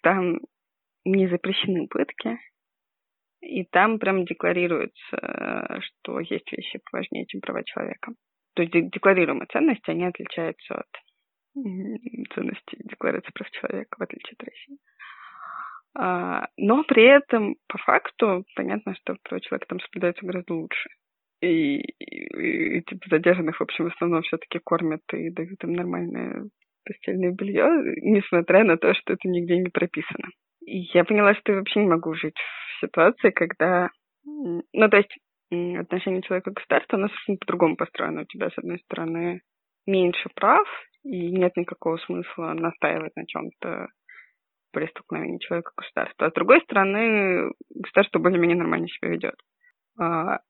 там 0.03 0.41
не 1.05 1.29
запрещены 1.29 1.87
пытки, 1.87 2.39
и 3.47 3.65
там 3.65 3.99
прям 3.99 4.25
декларируется, 4.25 5.81
что 5.81 6.21
есть 6.21 6.51
вещи 6.53 6.81
важнее, 6.93 7.27
чем 7.27 7.41
права 7.41 7.63
человека. 7.65 8.13
То 8.55 8.63
есть 8.63 8.73
декларируемые 8.73 9.47
ценности, 9.53 9.91
они 9.91 10.07
отличаются 10.07 10.75
от 10.75 10.87
ценностей 12.35 12.79
Декларации 12.85 13.31
прав 13.33 13.51
человека, 13.51 13.97
в 13.99 14.03
отличие 14.03 14.35
от 14.39 14.49
России. 14.49 14.79
А, 15.99 16.49
но 16.59 16.85
при 16.85 17.05
этом, 17.05 17.57
по 17.69 17.79
факту, 17.79 18.45
понятно, 18.55 18.95
что 18.97 19.17
права 19.23 19.41
человека 19.41 19.67
там 19.69 19.81
соблюдаются 19.81 20.27
гораздо 20.27 20.55
лучше. 20.55 20.91
И, 21.41 21.79
и, 21.79 22.79
и 22.79 22.83
типа 22.83 23.09
задержанных, 23.11 23.59
в 23.59 23.63
общем, 23.63 23.85
в 23.85 23.95
основном 23.95 24.23
все-таки 24.23 24.59
кормят 24.59 25.03
и 25.13 25.31
дают 25.31 25.63
им 25.65 25.73
нормальное 25.73 26.49
постельное 26.85 27.33
белье, 27.33 27.67
несмотря 28.03 28.65
на 28.65 28.77
то, 28.77 28.95
что 28.95 29.15
это 29.15 29.29
нигде 29.29 29.57
не 29.57 29.71
прописано. 29.71 30.29
И 30.65 30.79
я 30.95 31.05
поняла, 31.05 31.35
что 31.35 31.53
я 31.53 31.59
вообще 31.59 31.81
не 31.81 31.89
могу 31.89 32.15
жить 32.15 32.37
в 32.37 32.66
ситуации, 32.81 33.31
когда... 33.31 33.91
Ну, 34.25 34.89
то 34.91 34.97
есть 34.97 35.15
отношение 35.51 36.23
человека 36.23 36.51
к 36.51 36.55
государству, 36.55 36.97
оно 36.97 37.09
совершенно 37.09 37.39
по-другому 37.39 37.77
построено. 37.77 38.23
У 38.23 38.25
тебя, 38.25 38.51
с 38.51 38.59
одной 38.59 38.79
стороны, 38.81 39.43
меньше 39.87 40.29
прав, 40.35 40.67
и 41.05 41.31
нет 41.31 41.57
никакого 41.57 41.99
смысла 41.99 42.53
настаивать 42.53 43.15
на 43.15 43.27
чем-то 43.27 43.87
при 44.73 44.87
столкновении 44.89 45.39
человека 45.39 45.71
к 45.75 45.81
государству. 45.81 46.25
А 46.25 46.31
с 46.31 46.35
другой 46.35 46.61
стороны, 46.63 47.53
государство 47.71 48.19
более-менее 48.19 48.59
нормально 48.59 48.89
себя 48.89 49.11
ведет. 49.11 49.37
А, 49.99 50.41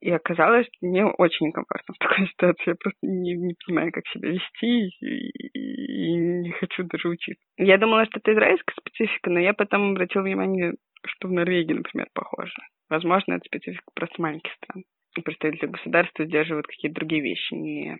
и 0.00 0.10
оказалось, 0.10 0.66
мне 0.80 1.04
очень 1.04 1.46
некомфортно 1.46 1.94
в 1.94 1.98
такой 1.98 2.26
ситуации. 2.28 2.70
Я 2.70 2.74
просто 2.74 2.98
не, 3.02 3.34
не 3.34 3.54
понимаю, 3.66 3.92
как 3.92 4.06
себя 4.08 4.30
вести 4.30 4.88
и, 5.00 5.48
и 5.58 6.16
не 6.16 6.50
хочу 6.52 6.84
даже 6.84 7.08
учиться. 7.08 7.44
Я 7.56 7.78
думала, 7.78 8.06
что 8.06 8.18
это 8.18 8.32
израильская 8.32 8.74
специфика, 8.80 9.30
но 9.30 9.40
я 9.40 9.54
потом 9.54 9.92
обратила 9.92 10.22
внимание, 10.22 10.74
что 11.06 11.28
в 11.28 11.32
Норвегии, 11.32 11.74
например, 11.74 12.08
похоже. 12.12 12.52
Возможно, 12.88 13.34
это 13.34 13.44
специфика 13.44 13.90
просто 13.94 14.20
маленьких 14.20 14.52
стран. 14.54 14.84
Представители 15.24 15.66
государства 15.66 16.24
сдерживают 16.24 16.66
какие-то 16.66 16.96
другие 16.96 17.22
вещи, 17.22 17.54
не 17.54 17.98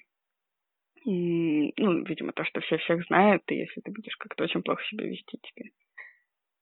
ну, 1.04 2.04
видимо, 2.04 2.32
то, 2.32 2.44
что 2.44 2.60
все 2.60 2.76
всех 2.78 3.02
знают, 3.06 3.42
и 3.48 3.54
если 3.54 3.80
ты 3.80 3.90
будешь 3.90 4.16
как-то 4.16 4.44
очень 4.44 4.62
плохо 4.62 4.82
себя 4.84 5.06
вести, 5.06 5.38
тебе 5.38 5.70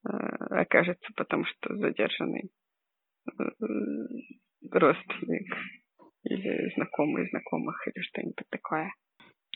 э, 0.08 0.60
окажется, 0.60 1.08
потому 1.16 1.44
что 1.46 1.74
задержанный 1.76 2.50
родственник 4.70 5.56
или 6.24 6.74
знакомый 6.74 7.28
знакомых 7.30 7.86
или 7.88 8.02
что-нибудь 8.02 8.46
такое. 8.50 8.92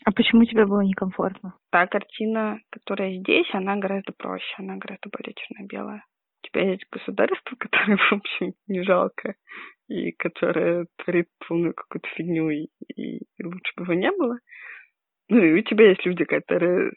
А 0.03 0.11
почему 0.11 0.45
тебе 0.45 0.65
было 0.65 0.81
некомфортно? 0.81 1.55
Та 1.69 1.85
картина, 1.87 2.59
которая 2.71 3.19
здесь, 3.19 3.47
она 3.53 3.75
гораздо 3.75 4.13
проще, 4.13 4.55
она 4.57 4.77
гораздо 4.77 5.09
более 5.09 5.33
черно-белая. 5.35 6.03
У 6.43 6.47
тебя 6.47 6.71
есть 6.71 6.85
государство, 6.91 7.55
которое, 7.55 7.97
в 8.09 8.13
общем, 8.13 8.53
не 8.67 8.83
жалко, 8.83 9.35
и 9.87 10.11
которое 10.13 10.87
творит 10.97 11.27
полную 11.47 11.73
какую-то 11.75 12.07
фигню, 12.15 12.49
и, 12.49 12.67
и 12.95 13.21
лучше 13.43 13.73
бы 13.75 13.83
его 13.83 13.93
не 13.93 14.11
было. 14.11 14.39
Ну 15.29 15.37
и 15.37 15.59
у 15.59 15.63
тебя 15.63 15.89
есть 15.89 16.05
люди, 16.05 16.25
которые 16.25 16.91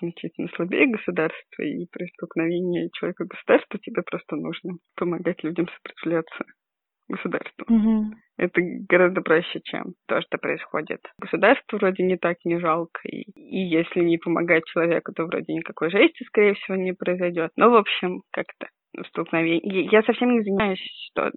значительно 0.00 0.48
слабее 0.54 0.86
государства, 0.86 1.62
и 1.62 1.86
при 1.90 2.06
столкновении 2.14 2.90
человека 2.94 3.24
государства 3.24 3.78
тебе 3.80 4.02
просто 4.02 4.36
нужно 4.36 4.74
помогать 4.96 5.42
людям 5.42 5.68
сопротивляться 5.68 6.44
государству. 7.08 7.66
Угу. 7.68 8.14
Это 8.38 8.60
гораздо 8.88 9.20
проще, 9.20 9.60
чем 9.64 9.94
то, 10.06 10.20
что 10.22 10.38
происходит. 10.38 11.00
Государству 11.18 11.78
вроде 11.78 12.04
не 12.04 12.16
так 12.16 12.36
не 12.44 12.58
жалко, 12.58 13.00
и, 13.04 13.22
и 13.34 13.58
если 13.68 14.00
не 14.00 14.18
помогать 14.18 14.64
человеку, 14.66 15.12
то 15.12 15.24
вроде 15.24 15.52
никакой 15.52 15.90
жести, 15.90 16.24
скорее 16.24 16.54
всего, 16.54 16.76
не 16.76 16.92
произойдет. 16.92 17.50
Но, 17.56 17.70
в 17.70 17.74
общем, 17.74 18.22
как-то 18.32 18.68
столкновение. 19.08 19.84
Я 19.90 20.02
совсем 20.02 20.32
не 20.32 20.42
занимаюсь 20.42 20.80
что, 21.10 21.30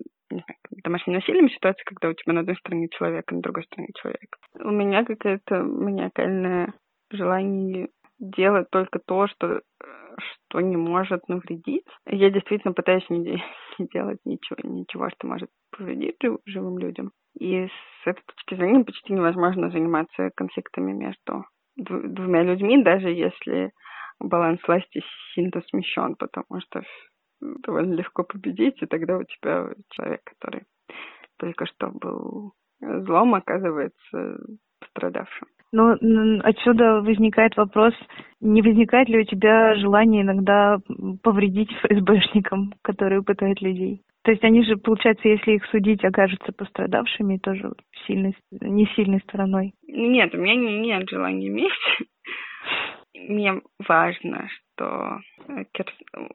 домашним 0.84 1.16
насилием 1.16 1.50
ситуации, 1.50 1.84
когда 1.86 2.10
у 2.10 2.14
тебя 2.14 2.34
на 2.34 2.42
одной 2.42 2.56
стороне 2.58 2.88
человек, 2.90 3.26
а 3.32 3.36
на 3.36 3.42
другой 3.42 3.64
стороне 3.64 3.90
человек. 4.02 4.38
У 4.60 4.70
меня 4.70 5.06
какое-то 5.06 5.64
маниакальное 5.64 6.74
желание 7.12 7.90
делать 8.24 8.70
только 8.72 9.00
то, 9.00 9.28
что, 9.28 9.62
что 10.18 10.62
не 10.62 10.78
может 10.78 11.28
навредить. 11.28 11.86
Я 12.06 12.30
действительно 12.30 12.74
пытаюсь 12.74 13.08
не, 13.10 13.20
не 13.80 13.88
делать 13.88 14.20
ничего, 14.26 14.58
ничего, 14.64 15.10
что 15.10 15.28
может 15.28 15.50
повредить 15.72 16.18
живым 16.46 16.78
людям. 16.78 17.12
И 17.40 17.68
с 17.68 18.08
этой 18.08 18.22
точки 18.26 18.56
зрения 18.56 18.84
почти 18.84 19.14
невозможно 19.14 19.70
заниматься 19.70 20.32
конфликтами 20.36 20.94
между 20.94 21.46
двумя 21.76 22.44
людьми, 22.44 22.84
даже 22.84 23.10
если 23.10 23.72
баланс 24.20 24.60
власти 24.68 25.02
сильно 25.34 25.62
смещен, 25.70 26.16
потому 26.16 26.62
что 26.62 26.84
довольно 27.42 27.96
легко 27.96 28.24
победить, 28.24 28.82
и 28.82 28.86
тогда 28.86 29.18
у 29.18 29.24
тебя 29.24 29.70
человек, 29.90 30.22
который 30.24 30.64
только 31.38 31.66
что 31.66 31.90
был 31.90 32.54
злом, 32.80 33.34
оказывается 33.34 34.38
пострадавшим. 34.84 35.48
Но 35.72 35.98
отсюда 36.44 37.02
возникает 37.02 37.58
вопрос, 37.58 37.94
не 38.40 38.62
возникает 38.62 39.10
ли 39.10 39.22
у 39.22 39.24
тебя 39.24 39.74
желание 39.76 40.22
иногда 40.22 40.78
повредить 41.24 41.72
ФСБшникам, 41.84 42.74
которые 42.84 43.24
пытают 43.24 43.62
людей? 43.62 44.02
То 44.24 44.32
есть 44.32 44.44
они 44.44 44.64
же, 44.64 44.78
получается, 44.78 45.28
если 45.28 45.54
их 45.54 45.66
судить, 45.66 46.04
окажутся 46.06 46.54
пострадавшими 46.54 47.38
тоже 47.38 47.72
сильной, 48.08 48.36
не 48.52 48.86
сильной 48.96 49.20
стороной. 49.22 49.74
Нет, 49.88 50.34
у 50.34 50.38
меня 50.38 50.56
нет 50.56 51.10
желания 51.10 51.50
мести. 51.50 52.06
Мне 53.16 53.62
важно, 53.88 54.50
что 54.50 55.20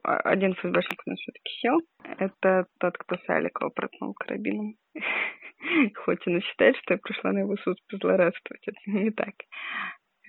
один 0.02 0.54
ФСБшник 0.54 1.02
у 1.06 1.10
нас 1.10 1.18
все-таки 1.18 1.50
сел. 1.60 1.80
Это 2.18 2.66
тот, 2.78 2.96
кто 2.96 3.16
Саликова 3.26 3.70
проткнул 3.70 4.14
карабином. 4.14 4.74
Хоть 6.04 6.26
он 6.26 6.38
и 6.38 6.40
считает, 6.40 6.76
что 6.76 6.94
я 6.94 6.98
пришла 6.98 7.32
на 7.32 7.40
его 7.40 7.56
суд 7.56 7.78
позлорадствовать. 7.88 8.62
Это 8.66 8.78
не 8.86 9.10
так. 9.10 9.34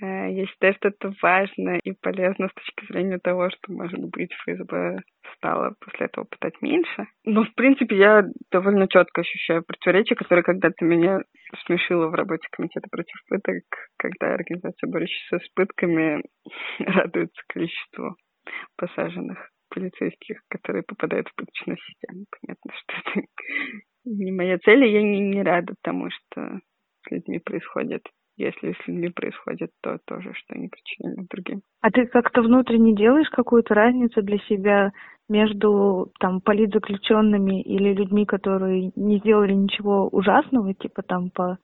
Э, 0.01 0.31
я 0.31 0.45
считаю, 0.47 0.73
что 0.75 0.87
это 0.89 1.13
важно 1.21 1.77
и 1.77 1.91
полезно 1.91 2.47
с 2.47 2.53
точки 2.53 2.91
зрения 2.91 3.19
того, 3.19 3.49
что, 3.49 3.71
может 3.71 3.99
быть, 3.99 4.33
ФСБ 4.33 5.01
стало 5.35 5.75
после 5.79 6.07
этого 6.07 6.25
пытать 6.25 6.61
меньше. 6.61 7.07
Но, 7.25 7.43
в 7.43 7.53
принципе, 7.53 7.95
я 7.97 8.23
довольно 8.51 8.87
четко 8.87 9.21
ощущаю 9.21 9.63
противоречия, 9.63 10.15
которые 10.15 10.43
когда-то 10.43 10.85
меня 10.85 11.19
смешило 11.65 12.07
в 12.07 12.13
работе 12.13 12.47
комитета 12.51 12.87
против 12.89 13.15
пыток, 13.27 13.63
когда 13.97 14.33
организация, 14.33 14.87
борющаяся 14.87 15.45
с 15.45 15.49
пытками, 15.53 16.23
радуется 16.79 17.41
количеству 17.47 18.15
посаженных 18.75 19.49
полицейских, 19.69 20.41
которые 20.49 20.83
попадают 20.83 21.27
в 21.29 21.35
пыточную 21.35 21.77
систему. 21.77 22.25
Понятно, 22.41 22.71
что 22.73 22.93
это 22.97 23.27
не 24.05 24.31
моя 24.31 24.57
цель, 24.59 24.83
и 24.85 24.91
я 24.91 25.01
не, 25.01 25.19
не 25.19 25.43
рада 25.43 25.75
тому, 25.81 26.09
что 26.09 26.59
с 27.03 27.11
людьми 27.11 27.39
происходит 27.39 28.03
если 28.39 28.73
с 28.73 28.87
людьми 28.87 29.09
происходит 29.09 29.71
то 29.81 29.99
тоже, 30.05 30.33
что 30.33 30.55
они 30.55 30.69
причиняют 30.69 31.27
другим. 31.29 31.61
А 31.81 31.91
ты 31.91 32.05
как-то 32.07 32.41
внутренне 32.41 32.95
делаешь 32.95 33.29
какую-то 33.29 33.73
разницу 33.73 34.21
для 34.21 34.37
себя 34.39 34.91
между 35.27 36.11
там 36.19 36.41
политзаключенными 36.41 37.61
или 37.61 37.93
людьми, 37.93 38.25
которые 38.25 38.91
не 38.95 39.19
сделали 39.19 39.53
ничего 39.53 40.07
ужасного, 40.07 40.73
типа 40.73 41.03
там 41.03 41.29
по 41.29 41.57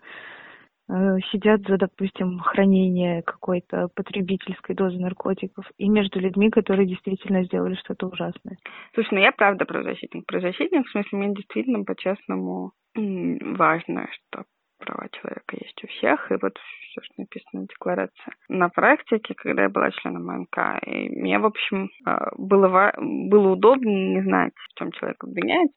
э, 0.88 1.18
сидят 1.32 1.62
за, 1.68 1.78
допустим, 1.78 2.40
хранение 2.40 3.24
какой-то 3.24 3.88
потребительской 3.96 4.76
дозы 4.76 5.00
наркотиков, 5.00 5.66
и 5.78 5.90
между 5.90 6.20
людьми, 6.20 6.52
которые 6.52 6.88
действительно 6.88 7.44
сделали 7.46 7.76
что-то 7.76 8.08
ужасное. 8.08 8.58
Слушай, 8.94 9.16
ну 9.16 9.20
я 9.22 9.32
правда 9.32 9.66
правозащитник. 9.66 10.28
Правозащитник, 10.28 10.86
в 10.86 10.92
смысле, 10.92 11.18
мне 11.18 11.34
действительно 11.34 11.84
по-честному 11.84 12.72
важно, 12.96 14.08
что 14.12 14.44
права 14.78 15.08
человека 15.10 15.58
есть 15.60 15.84
у 15.84 15.88
всех, 15.88 16.32
и 16.32 16.36
вот 16.42 16.58
все, 16.58 17.02
что 17.02 17.14
написано 17.18 17.64
в 17.64 17.68
декларации. 17.68 18.34
На 18.50 18.70
практике, 18.70 19.34
когда 19.36 19.64
я 19.64 19.70
была 19.70 19.92
членом 19.92 20.26
МНК, 20.26 20.80
и 20.86 21.10
мне, 21.10 21.40
в 21.40 21.46
общем, 21.46 21.90
а, 22.06 22.32
было, 22.38 22.94
было 22.98 23.52
удобно 23.52 23.90
не 23.90 24.22
знать, 24.22 24.54
в 24.56 24.80
чем 24.80 24.92
человек 24.92 25.24
обвиняет, 25.24 25.72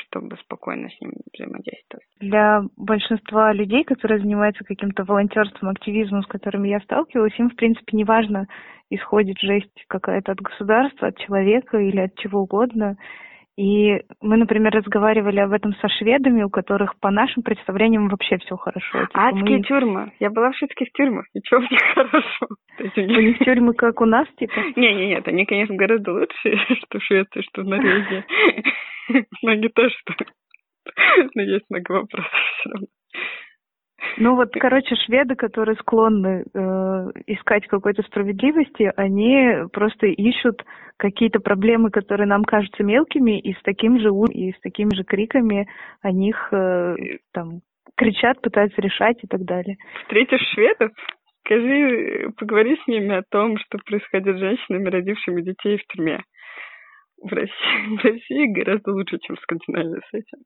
чтобы 0.00 0.36
спокойно 0.38 0.88
с 0.90 1.00
ним 1.00 1.12
взаимодействовать. 1.32 2.06
Для 2.20 2.62
большинства 2.76 3.52
людей, 3.52 3.84
которые 3.84 4.20
занимаются 4.20 4.64
каким-то 4.64 5.04
волонтерством, 5.04 5.70
активизмом, 5.70 6.22
с 6.22 6.26
которыми 6.26 6.68
я 6.68 6.80
сталкивалась, 6.80 7.38
им, 7.38 7.50
в 7.50 7.56
принципе, 7.56 7.96
не 7.96 8.04
важно, 8.04 8.46
исходит 8.90 9.38
жесть 9.38 9.84
какая-то 9.88 10.32
от 10.32 10.40
государства, 10.40 11.08
от 11.08 11.18
человека 11.18 11.78
или 11.78 12.00
от 12.00 12.16
чего 12.16 12.40
угодно. 12.40 12.96
И 13.56 14.00
мы, 14.20 14.36
например, 14.36 14.72
разговаривали 14.72 15.38
об 15.38 15.52
этом 15.52 15.74
со 15.74 15.88
шведами, 15.88 16.42
у 16.42 16.50
которых 16.50 16.98
по 16.98 17.10
нашим 17.10 17.44
представлениям 17.44 18.08
вообще 18.08 18.38
все 18.38 18.56
хорошо. 18.56 19.06
Типа 19.06 19.28
Адские 19.28 19.58
мы... 19.58 19.62
тюрьмы. 19.62 20.12
Я 20.18 20.30
была 20.30 20.50
в 20.50 20.56
шведских 20.56 20.90
тюрьмах. 20.92 21.26
Ничего 21.34 21.60
в 21.60 21.70
них 21.70 21.80
хорошо. 21.94 22.48
У 22.96 23.20
них 23.20 23.38
тюрьмы, 23.38 23.74
как 23.74 24.00
у 24.00 24.06
нас, 24.06 24.26
типа? 24.38 24.60
Не, 24.74 24.94
не, 24.94 25.06
нет, 25.06 25.28
они, 25.28 25.46
конечно, 25.46 25.76
гораздо 25.76 26.12
лучше, 26.12 26.56
что 26.82 26.98
в 26.98 27.04
Швеции, 27.04 27.42
что 27.42 27.62
в 27.62 27.66
Норвегии. 27.66 28.24
Но 29.42 29.54
не 29.54 29.68
то, 29.68 29.88
что... 29.88 30.14
Но 31.34 31.42
есть 31.42 31.64
много 31.70 31.92
вопросов 31.92 32.32
все 32.58 32.70
равно. 32.70 32.86
Ну 34.16 34.36
вот, 34.36 34.50
короче, 34.52 34.94
шведы, 34.96 35.34
которые 35.34 35.76
склонны 35.76 36.44
э, 36.44 36.58
искать 37.26 37.66
какой-то 37.66 38.02
справедливости, 38.02 38.92
они 38.96 39.68
просто 39.72 40.06
ищут 40.06 40.64
какие-то 40.96 41.40
проблемы, 41.40 41.90
которые 41.90 42.26
нам 42.26 42.44
кажутся 42.44 42.84
мелкими, 42.84 43.40
и 43.40 43.54
с 43.54 43.62
таким 43.62 43.98
же 43.98 44.10
и 44.30 44.52
с 44.52 44.60
такими 44.60 44.94
же 44.94 45.02
криками 45.02 45.66
о 46.02 46.12
них 46.12 46.36
э, 46.52 46.94
там 47.32 47.60
кричат, 47.96 48.40
пытаются 48.40 48.80
решать 48.80 49.22
и 49.22 49.26
так 49.26 49.42
далее. 49.42 49.76
Встретишь 50.02 50.46
шведов? 50.54 50.92
Скажи, 51.44 52.30
поговори 52.38 52.76
с 52.76 52.86
ними 52.86 53.16
о 53.16 53.22
том, 53.28 53.58
что 53.58 53.78
происходит 53.84 54.36
с 54.36 54.38
женщинами, 54.38 54.88
родившими 54.88 55.42
детей 55.42 55.78
в 55.78 55.86
тюрьме. 55.92 56.20
В 57.20 57.32
России, 57.32 57.96
в 57.98 58.04
России 58.04 58.52
гораздо 58.52 58.92
лучше, 58.92 59.18
чем 59.18 59.36
в 59.36 59.40
Скандинавии 59.40 60.00
с 60.00 60.14
этим 60.14 60.38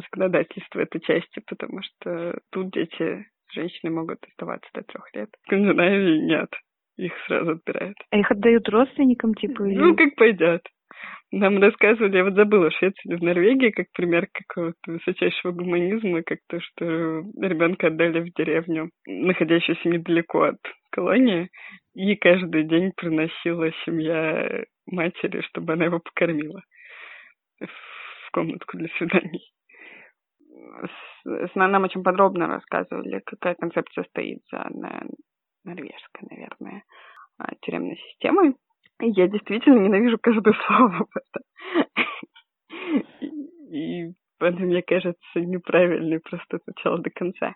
законодательство 0.00 0.80
этой 0.80 1.00
части, 1.00 1.42
потому 1.46 1.80
что 1.82 2.38
тут 2.50 2.70
дети, 2.70 3.26
женщины 3.52 3.90
могут 3.90 4.18
оставаться 4.28 4.68
до 4.74 4.82
трех 4.82 5.04
лет. 5.14 5.28
В 5.42 5.46
Скандинавии 5.46 6.18
нет. 6.18 6.50
Их 6.96 7.12
сразу 7.26 7.52
отбирают. 7.52 7.96
А 8.10 8.18
их 8.18 8.30
отдают 8.30 8.68
родственникам, 8.68 9.34
типа? 9.34 9.62
Или... 9.64 9.76
Ну, 9.76 9.96
как 9.96 10.14
пойдет. 10.16 10.62
Нам 11.30 11.58
рассказывали, 11.58 12.16
я 12.16 12.24
вот 12.24 12.34
забыла, 12.34 12.70
в 12.70 12.74
Швеции 12.74 13.00
или 13.04 13.16
в 13.16 13.22
Норвегии, 13.22 13.70
как 13.70 13.86
пример 13.92 14.28
какого-то 14.32 14.92
высочайшего 14.92 15.52
гуманизма, 15.52 16.22
как 16.22 16.38
то, 16.48 16.58
что 16.58 16.84
ребенка 17.40 17.88
отдали 17.88 18.20
в 18.20 18.32
деревню, 18.32 18.90
находящуюся 19.06 19.88
недалеко 19.88 20.42
от 20.44 20.58
колонии, 20.90 21.50
и 21.94 22.16
каждый 22.16 22.64
день 22.64 22.92
приносила 22.96 23.70
семья 23.84 24.64
матери, 24.86 25.42
чтобы 25.42 25.74
она 25.74 25.84
его 25.84 26.00
покормила 26.00 26.62
в 27.60 28.30
комнатку 28.32 28.78
для 28.78 28.88
свиданий 28.96 29.52
с, 31.24 31.54
нам 31.54 31.84
очень 31.84 32.02
подробно 32.02 32.46
рассказывали, 32.46 33.22
какая 33.24 33.54
концепция 33.54 34.04
стоит 34.04 34.40
за 34.50 34.66
норвежской, 35.64 36.28
наверное, 36.30 36.84
а, 37.38 37.54
тюремной 37.62 37.96
системой. 37.96 38.54
Я 39.00 39.28
действительно 39.28 39.78
ненавижу 39.78 40.18
каждое 40.20 40.54
слово 40.66 41.06
в 41.06 41.16
этом. 41.16 41.42
И 43.70 44.14
это, 44.40 44.56
мне 44.58 44.82
кажется, 44.82 45.40
неправильный 45.40 46.20
просто 46.20 46.56
от 46.56 46.66
начала 46.66 46.98
до 46.98 47.10
конца. 47.10 47.54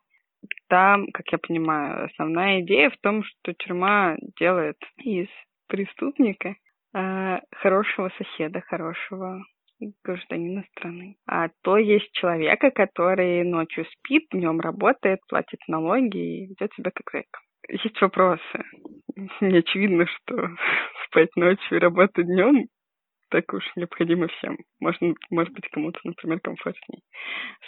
Там, 0.69 1.07
как 1.13 1.31
я 1.31 1.39
понимаю, 1.39 2.07
основная 2.07 2.61
идея 2.63 2.91
в 2.91 2.99
том, 2.99 3.23
что 3.23 3.55
тюрьма 3.55 4.17
делает 4.39 4.79
из 4.99 5.29
преступника 5.69 6.57
э, 6.95 7.39
хорошего 7.55 8.11
соседа, 8.19 8.61
хорошего 8.61 9.45
гражданина 10.05 10.65
страны. 10.73 11.17
А 11.27 11.49
то 11.63 11.77
есть 11.77 12.11
человека, 12.13 12.71
который 12.71 13.45
ночью 13.45 13.85
спит, 13.87 14.25
днем 14.33 14.61
работает, 14.61 15.21
платит 15.29 15.61
налоги 15.69 16.19
и 16.19 16.47
ведет 16.47 16.73
себя 16.75 16.91
как 16.95 17.11
зэк. 17.13 17.39
Есть 17.69 18.01
вопросы. 18.01 18.65
Не 19.41 19.59
очевидно, 19.59 20.07
что 20.07 20.49
спать 21.07 21.35
ночью 21.37 21.77
и 21.77 21.81
работать 21.81 22.27
днем 22.27 22.67
так 23.31 23.51
уж 23.55 23.65
необходимо 23.77 24.29
всем. 24.29 24.59
Можно, 24.79 25.15
может 25.31 25.55
быть, 25.55 25.67
кому-то, 25.71 25.99
например, 26.05 26.39
комфортнее. 26.41 27.01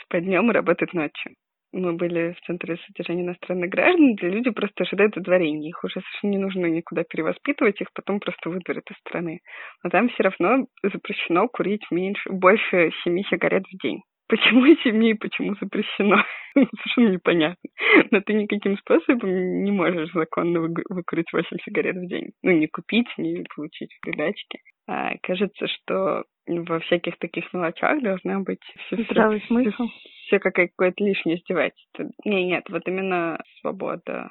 Спать 0.02 0.24
днем 0.24 0.50
и 0.50 0.54
работать 0.54 0.92
ночью 0.92 1.34
мы 1.80 1.94
были 1.94 2.32
в 2.32 2.40
Центре 2.46 2.76
содержания 2.86 3.22
иностранных 3.22 3.70
граждан, 3.70 4.14
где 4.14 4.28
люди 4.28 4.50
просто 4.50 4.84
ожидают 4.84 5.16
удворения. 5.16 5.68
Их 5.68 5.82
уже 5.82 6.00
совершенно 6.00 6.30
не 6.30 6.38
нужно 6.38 6.66
никуда 6.66 7.04
перевоспитывать, 7.04 7.80
их 7.80 7.88
потом 7.92 8.20
просто 8.20 8.50
выдворят 8.50 8.90
из 8.90 8.96
страны. 8.98 9.40
Но 9.82 9.90
там 9.90 10.08
все 10.08 10.22
равно 10.22 10.66
запрещено 10.82 11.48
курить 11.48 11.84
меньше, 11.90 12.30
больше 12.30 12.90
семи 13.02 13.24
сигарет 13.28 13.64
в 13.66 13.82
день. 13.82 14.02
Почему 14.34 14.66
семи 14.82 15.10
и 15.10 15.14
почему 15.14 15.54
запрещено? 15.60 16.16
Совершенно 16.54 17.14
непонятно. 17.14 17.70
Но 18.10 18.20
ты 18.20 18.32
никаким 18.32 18.76
способом 18.78 19.62
не 19.62 19.70
можешь 19.70 20.10
законно 20.12 20.60
выкурить 20.60 21.32
8 21.32 21.56
сигарет 21.64 21.94
в 21.94 22.08
день. 22.08 22.32
Ну, 22.42 22.50
не 22.50 22.66
купить, 22.66 23.06
не 23.16 23.44
получить 23.54 23.92
в 23.94 24.00
придачке. 24.00 24.58
А, 24.88 25.12
кажется, 25.22 25.68
что 25.68 26.24
во 26.48 26.80
всяких 26.80 27.16
таких 27.18 27.44
мелочах 27.52 28.02
должна 28.02 28.40
быть 28.40 28.58
все, 28.86 29.04
здравый 29.04 29.38
все, 29.38 29.46
смысл. 29.46 29.86
Все, 29.86 30.10
все 30.26 30.38
какое-то 30.40 31.04
лишнее 31.04 31.36
издевательство. 31.38 32.10
Не, 32.24 32.44
нет, 32.44 32.64
вот 32.70 32.82
именно 32.88 33.40
свобода 33.60 34.30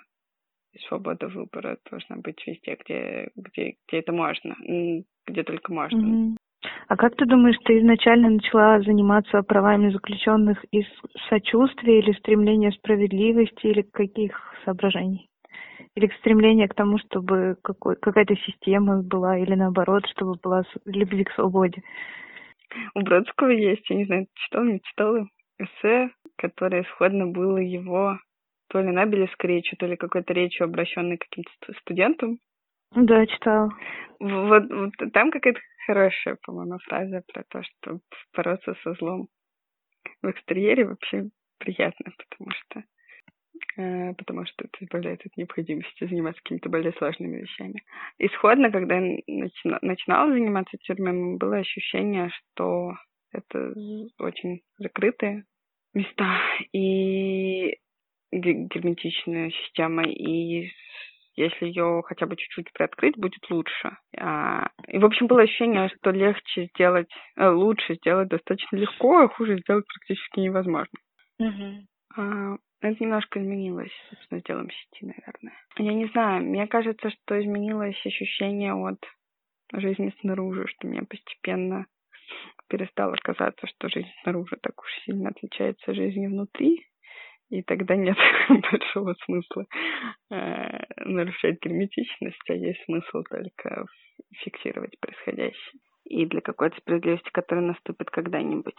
свобода 0.90 1.30
выбора 1.30 1.78
должна 1.90 2.18
быть 2.18 2.46
везде, 2.46 2.76
где, 2.84 3.30
где, 3.36 3.76
где 3.88 4.00
это 4.00 4.12
можно, 4.12 4.56
где 5.28 5.44
только 5.44 5.72
можно. 5.72 6.02
Mm-hmm. 6.02 6.38
А 6.88 6.98
как 6.98 7.16
ты 7.16 7.26
думаешь, 7.26 7.58
ты 7.66 7.80
изначально 7.80 8.30
начала 8.30 8.82
заниматься 8.82 9.42
правами 9.44 9.90
заключенных 9.90 10.64
из 10.72 10.86
сочувствия 11.30 12.00
или 12.00 12.12
стремления 12.14 12.72
справедливости 12.72 13.68
или 13.68 13.82
каких 13.82 14.38
соображений? 14.66 15.30
Или 15.96 16.12
стремления 16.20 16.68
к 16.68 16.74
тому, 16.74 16.98
чтобы 16.98 17.56
какой, 17.64 17.96
какая-то 17.96 18.36
система 18.36 19.02
была, 19.02 19.38
или 19.38 19.54
наоборот, 19.54 20.06
чтобы 20.08 20.36
была 20.42 20.64
любви 20.86 21.24
к 21.24 21.32
свободе? 21.32 21.82
У 22.96 23.02
Бродского 23.02 23.50
есть, 23.50 23.88
я 23.90 23.96
не 23.96 24.06
знаю, 24.06 24.28
читал, 24.34 24.64
не 24.64 24.82
читала, 24.82 25.28
эссе, 25.60 26.10
которое 26.38 26.82
исходно 26.82 27.28
было 27.28 27.58
его 27.58 28.18
то 28.70 28.82
ли 28.82 28.90
Набелевской 28.90 29.52
речью, 29.52 29.78
то 29.78 29.86
ли 29.86 29.96
какой-то 29.96 30.34
речью, 30.34 30.66
обращенной 30.66 31.18
к 31.18 31.26
каким-то 31.30 31.80
студентам. 31.82 32.40
Да, 32.96 33.26
читала. 33.28 33.72
Вот, 34.20 34.64
вот 34.72 34.94
там 35.14 35.30
какая-то 35.32 35.60
хорошая, 35.86 36.38
по-моему, 36.44 36.80
фраза 36.80 37.24
про 37.34 37.44
то, 37.44 37.64
что 37.64 38.00
бороться 38.36 38.76
со 38.84 38.94
злом 38.94 39.28
в 40.22 40.30
экстерьере 40.30 40.86
вообще 40.86 41.30
приятно, 41.58 42.12
потому 42.18 42.52
что 42.52 42.84
э, 43.78 44.14
потому 44.16 44.46
что 44.46 44.66
это 44.66 44.86
избавляет 44.86 45.26
от 45.26 45.36
необходимости 45.38 46.06
заниматься 46.06 46.42
какими-то 46.44 46.70
более 46.70 46.94
сложными 46.94 47.42
вещами. 47.42 47.84
Исходно, 48.18 48.72
когда 48.72 48.96
я 48.98 49.18
начина, 49.28 49.80
начинала 49.82 50.32
заниматься 50.32 50.78
тюрьмами, 50.78 51.38
было 51.38 51.58
ощущение, 51.58 52.30
что 52.30 52.94
Это 53.34 53.74
очень 54.20 54.62
закрытые 54.78 55.46
места 55.94 56.40
и 56.72 57.78
герметичная 58.32 59.52
система, 59.52 60.04
и 60.04 60.72
если 61.36 61.66
ее 61.66 62.04
хотя 62.06 62.26
бы 62.26 62.36
чуть-чуть 62.36 62.72
приоткрыть, 62.74 63.18
будет 63.18 63.50
лучше. 63.50 63.98
А, 64.18 64.70
и, 64.88 64.98
в 64.98 65.06
общем, 65.06 65.28
было 65.28 65.42
ощущение, 65.42 65.90
что 65.90 66.12
легче 66.12 66.68
сделать, 66.74 67.12
э, 67.36 67.48
лучше 67.48 67.96
сделать 67.96 68.30
достаточно 68.30 68.76
легко, 68.78 69.20
а 69.20 69.28
хуже 69.28 69.60
сделать 69.60 69.86
практически 69.88 70.40
невозможно. 70.40 71.00
Угу. 71.40 72.60
Это 72.82 73.04
немножко 73.04 73.42
изменилось 73.42 73.94
с 74.12 74.32
разделом 74.32 74.70
сети, 74.70 75.06
наверное. 75.06 75.58
Я 75.78 75.94
не 75.94 76.06
знаю, 76.08 76.44
мне 76.44 76.68
кажется, 76.68 77.10
что 77.10 77.42
изменилось 77.42 78.00
ощущение 78.06 78.74
от 78.74 79.00
жизни 79.72 80.14
снаружи, 80.20 80.68
что 80.68 80.88
мне 80.88 81.02
постепенно 81.04 81.86
перестало 82.68 83.16
казаться, 83.16 83.68
что 83.68 83.90
жизнь 83.90 84.12
снаружи 84.22 84.58
так 84.62 84.80
уж 84.82 84.90
сильно 85.06 85.30
отличается 85.30 85.92
от 85.92 85.98
жизни 85.98 86.28
внутри 86.28 86.86
и 87.54 87.62
тогда 87.62 87.96
нет 87.96 88.18
большого 88.50 89.14
смысла 89.26 89.66
э, 90.32 90.80
нарушать 91.06 91.62
герметичность, 91.62 92.50
а 92.50 92.54
есть 92.54 92.84
смысл 92.86 93.22
только 93.30 93.86
фиксировать 94.38 95.00
происходящее. 95.00 95.80
И 96.06 96.26
для 96.26 96.42
какой-то 96.42 96.76
справедливости, 96.78 97.30
которая 97.32 97.66
наступит 97.66 98.10
когда-нибудь. 98.10 98.76